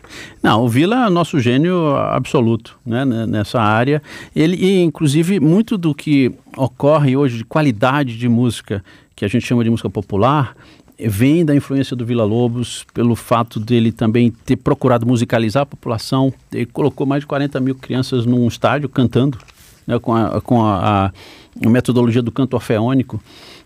Não, 0.43 0.65
o 0.65 0.69
Vila 0.69 1.07
é 1.07 1.11
nosso 1.11 1.39
gênio 1.41 1.95
absoluto 1.97 2.79
né, 2.87 3.05
nessa 3.05 3.61
área. 3.61 4.03
Ele, 4.35 4.57
e, 4.57 4.83
inclusive, 4.83 5.39
muito 5.39 5.77
do 5.77 5.95
que 5.95 6.33
ocorre 6.57 7.17
hoje 7.17 7.39
de 7.39 7.45
qualidade 7.45 8.17
de 8.17 8.29
música, 8.29 8.83
que 9.15 9.25
a 9.25 9.29
gente 9.29 9.47
chama 9.47 9.63
de 9.63 9.71
música 9.71 9.91
popular, 9.91 10.55
vem 10.99 11.45
da 11.45 11.55
influência 11.55 11.97
do 11.97 12.05
Vila 12.05 12.25
Lobos, 12.25 12.85
pelo 12.93 13.15
fato 13.15 13.59
dele 13.59 13.93
também 13.93 14.31
ter 14.31 14.57
procurado 14.57 15.07
musicalizar 15.07 15.63
a 15.63 15.67
população. 15.67 16.33
Ele 16.53 16.67
colocou 16.67 17.07
mais 17.07 17.23
de 17.23 17.27
40 17.27 17.61
mil 17.61 17.75
crianças 17.75 18.27
num 18.27 18.47
estádio 18.47 18.89
cantando, 18.89 19.39
né, 19.87 19.99
com, 19.99 20.15
a, 20.15 20.41
com 20.41 20.65
a, 20.65 21.07
a, 21.07 21.69
metodologia 21.69 22.23
do 22.23 22.33
canto 22.33 22.55
orfeônico. 22.55 23.23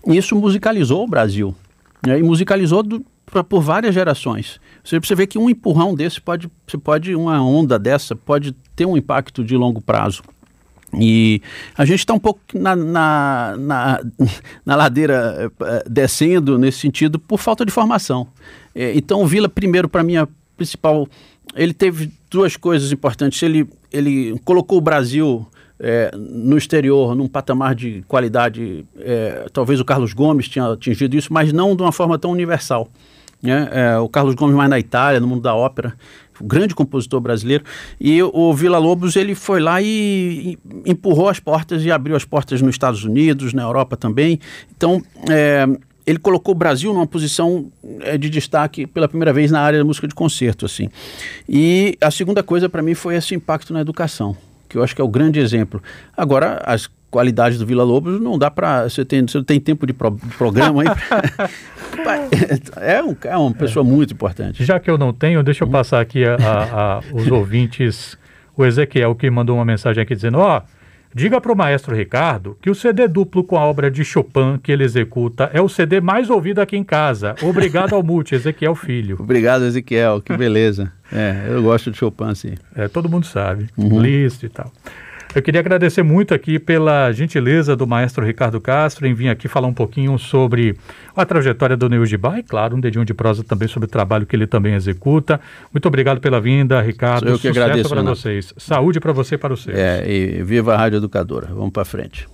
E 0.06 0.16
isso 0.16 0.34
musicalizou 0.36 1.04
o 1.04 1.08
Brasil. 1.08 1.54
Né, 2.06 2.18
e 2.18 2.22
musicalizou 2.22 2.82
do, 2.82 3.04
pra, 3.24 3.42
por 3.42 3.60
várias 3.60 3.94
gerações. 3.94 4.60
Você, 4.84 4.98
você 5.00 5.14
vê 5.14 5.26
que 5.26 5.38
um 5.38 5.50
empurrão 5.50 5.94
desse 5.94 6.20
pode, 6.20 6.50
você 6.66 6.78
pode, 6.78 7.14
uma 7.14 7.42
onda 7.42 7.78
dessa 7.78 8.14
pode 8.14 8.52
ter 8.74 8.86
um 8.86 8.96
impacto 8.96 9.44
de 9.44 9.56
longo 9.56 9.80
prazo. 9.80 10.22
E 10.98 11.42
a 11.76 11.84
gente 11.84 12.00
está 12.00 12.14
um 12.14 12.18
pouco 12.18 12.40
na, 12.54 12.74
na, 12.74 13.56
na, 13.58 14.00
na, 14.64 14.76
ladeira 14.76 15.52
eh, 15.60 15.84
descendo 15.88 16.58
nesse 16.58 16.78
sentido 16.78 17.18
por 17.18 17.38
falta 17.38 17.66
de 17.66 17.72
formação. 17.72 18.26
É, 18.74 18.96
então 18.96 19.22
o 19.22 19.26
Vila, 19.26 19.48
primeiro, 19.48 19.88
para 19.88 20.02
mim, 20.02 20.16
a 20.16 20.28
principal. 20.56 21.06
Ele 21.54 21.72
teve 21.72 22.10
duas 22.30 22.56
coisas 22.56 22.90
importantes. 22.92 23.42
Ele, 23.42 23.68
ele 23.92 24.38
colocou 24.44 24.78
o 24.78 24.80
Brasil 24.80 25.46
é, 25.78 26.10
no 26.16 26.56
exterior, 26.56 27.14
num 27.14 27.28
patamar 27.28 27.74
de 27.74 28.02
qualidade. 28.08 28.84
É, 28.98 29.46
talvez 29.52 29.80
o 29.80 29.84
Carlos 29.84 30.12
Gomes 30.12 30.48
tinha 30.48 30.72
atingido 30.72 31.16
isso, 31.16 31.32
mas 31.32 31.52
não 31.52 31.76
de 31.76 31.82
uma 31.82 31.92
forma 31.92 32.18
tão 32.18 32.30
universal. 32.30 32.88
Né? 33.42 33.68
É, 33.70 33.98
o 33.98 34.08
Carlos 34.08 34.34
Gomes 34.34 34.56
mais 34.56 34.70
na 34.70 34.78
Itália, 34.78 35.20
no 35.20 35.26
mundo 35.26 35.42
da 35.42 35.54
ópera 35.54 35.94
grande 36.42 36.74
compositor 36.74 37.20
brasileiro, 37.20 37.64
e 38.00 38.22
o 38.22 38.52
Vila 38.54 38.78
Lobos 38.78 39.16
ele 39.16 39.34
foi 39.34 39.60
lá 39.60 39.80
e, 39.80 40.58
empurrou 40.84 41.28
as 41.28 41.40
portas 41.40 41.84
e 41.84 41.90
abriu 41.90 42.16
as 42.16 42.24
portas 42.24 42.60
nos 42.60 42.74
Estados 42.74 43.04
Unidos, 43.04 43.52
na 43.52 43.62
Europa 43.62 43.96
também. 43.96 44.38
Então, 44.76 45.02
é, 45.30 45.66
ele 46.06 46.18
colocou 46.18 46.54
o 46.54 46.58
Brasil 46.58 46.94
numa 46.94 47.06
posição 47.06 47.66
é, 48.00 48.16
de 48.16 48.30
destaque 48.30 48.86
pela 48.86 49.08
primeira 49.08 49.32
vez 49.32 49.50
na 49.50 49.60
área 49.60 49.78
da 49.78 49.84
música 49.84 50.06
de 50.06 50.14
concerto, 50.14 50.64
assim. 50.64 50.88
E 51.48 51.98
a 52.00 52.10
segunda 52.10 52.42
coisa 52.42 52.68
para 52.68 52.80
mim 52.80 52.94
foi 52.94 53.16
esse 53.16 53.34
impacto 53.34 53.72
na 53.72 53.80
educação, 53.80 54.36
que 54.68 54.78
eu 54.78 54.84
acho 54.84 54.94
que 54.94 55.00
é 55.00 55.04
o 55.04 55.08
grande 55.08 55.40
exemplo. 55.40 55.82
Agora, 56.16 56.62
as 56.64 56.88
qualidades 57.10 57.58
do 57.58 57.66
Vila 57.66 57.82
Lobos 57.82 58.20
não 58.20 58.38
dá 58.38 58.50
para 58.50 58.88
você 58.88 59.04
tem 59.04 59.26
você 59.26 59.42
tem 59.42 59.58
tempo 59.58 59.86
de 59.86 59.92
pro, 59.92 60.12
programa 60.36 60.82
aí 60.82 60.88
é, 62.80 63.02
um, 63.02 63.16
é 63.24 63.36
uma 63.36 63.54
pessoa 63.54 63.84
é. 63.84 63.88
muito 63.88 64.14
importante 64.14 64.64
já 64.64 64.78
que 64.78 64.90
eu 64.90 64.98
não 64.98 65.12
tenho 65.12 65.42
deixa 65.42 65.64
eu 65.64 65.68
passar 65.68 66.00
aqui 66.00 66.24
a, 66.24 66.36
a, 66.36 66.96
a 66.96 67.00
os 67.12 67.30
ouvintes 67.30 68.18
o 68.56 68.64
Ezequiel 68.64 69.14
que 69.14 69.30
mandou 69.30 69.56
uma 69.56 69.64
mensagem 69.64 70.02
aqui 70.02 70.14
dizendo 70.14 70.38
ó 70.38 70.58
oh, 70.58 70.76
Diga 71.16 71.40
para 71.40 71.50
o 71.50 71.56
maestro 71.56 71.96
Ricardo 71.96 72.58
que 72.60 72.68
o 72.68 72.74
CD 72.74 73.08
duplo 73.08 73.42
com 73.42 73.56
a 73.56 73.64
obra 73.64 73.90
de 73.90 74.04
Chopin 74.04 74.58
que 74.62 74.70
ele 74.70 74.84
executa 74.84 75.50
é 75.50 75.62
o 75.62 75.68
CD 75.68 75.98
mais 75.98 76.28
ouvido 76.28 76.60
aqui 76.60 76.76
em 76.76 76.84
casa. 76.84 77.34
Obrigado 77.40 77.94
ao 77.94 78.02
Multi, 78.02 78.34
Ezequiel 78.34 78.74
Filho. 78.74 79.16
Obrigado, 79.18 79.64
Ezequiel, 79.64 80.20
que 80.20 80.36
beleza. 80.36 80.92
É, 81.10 81.46
eu 81.48 81.62
gosto 81.62 81.90
de 81.90 81.96
Chopin, 81.96 82.34
sim. 82.34 82.54
É, 82.74 82.86
todo 82.86 83.08
mundo 83.08 83.24
sabe. 83.24 83.68
Uhum. 83.78 83.98
Liszt 83.98 84.42
e 84.42 84.50
tal. 84.50 84.70
Eu 85.36 85.42
queria 85.42 85.60
agradecer 85.60 86.02
muito 86.02 86.32
aqui 86.32 86.58
pela 86.58 87.12
gentileza 87.12 87.76
do 87.76 87.86
maestro 87.86 88.24
Ricardo 88.24 88.58
Castro 88.58 89.06
em 89.06 89.12
vir 89.12 89.28
aqui 89.28 89.48
falar 89.48 89.66
um 89.66 89.74
pouquinho 89.74 90.18
sobre 90.18 90.74
a 91.14 91.26
trajetória 91.26 91.76
do 91.76 91.90
Neo 91.90 92.06
Gibá 92.06 92.38
e, 92.38 92.42
claro, 92.42 92.74
um 92.74 92.80
dedinho 92.80 93.04
de 93.04 93.12
prosa 93.12 93.44
também 93.44 93.68
sobre 93.68 93.86
o 93.86 93.90
trabalho 93.90 94.24
que 94.24 94.34
ele 94.34 94.46
também 94.46 94.72
executa. 94.72 95.38
Muito 95.70 95.86
obrigado 95.88 96.22
pela 96.22 96.40
vinda, 96.40 96.80
Ricardo. 96.80 97.24
Sou 97.24 97.28
eu 97.28 97.34
que 97.34 97.48
Sucesso 97.48 97.60
agradeço 97.62 97.90
para 97.90 98.00
vocês. 98.00 98.54
Saúde 98.56 98.98
para 98.98 99.12
você 99.12 99.34
e 99.34 99.38
para 99.38 99.52
o 99.52 99.58
seu. 99.58 99.76
É, 99.76 100.10
e 100.10 100.42
viva 100.42 100.72
a 100.72 100.78
Rádio 100.78 100.96
Educadora. 100.96 101.48
Vamos 101.48 101.70
para 101.70 101.84
frente. 101.84 102.26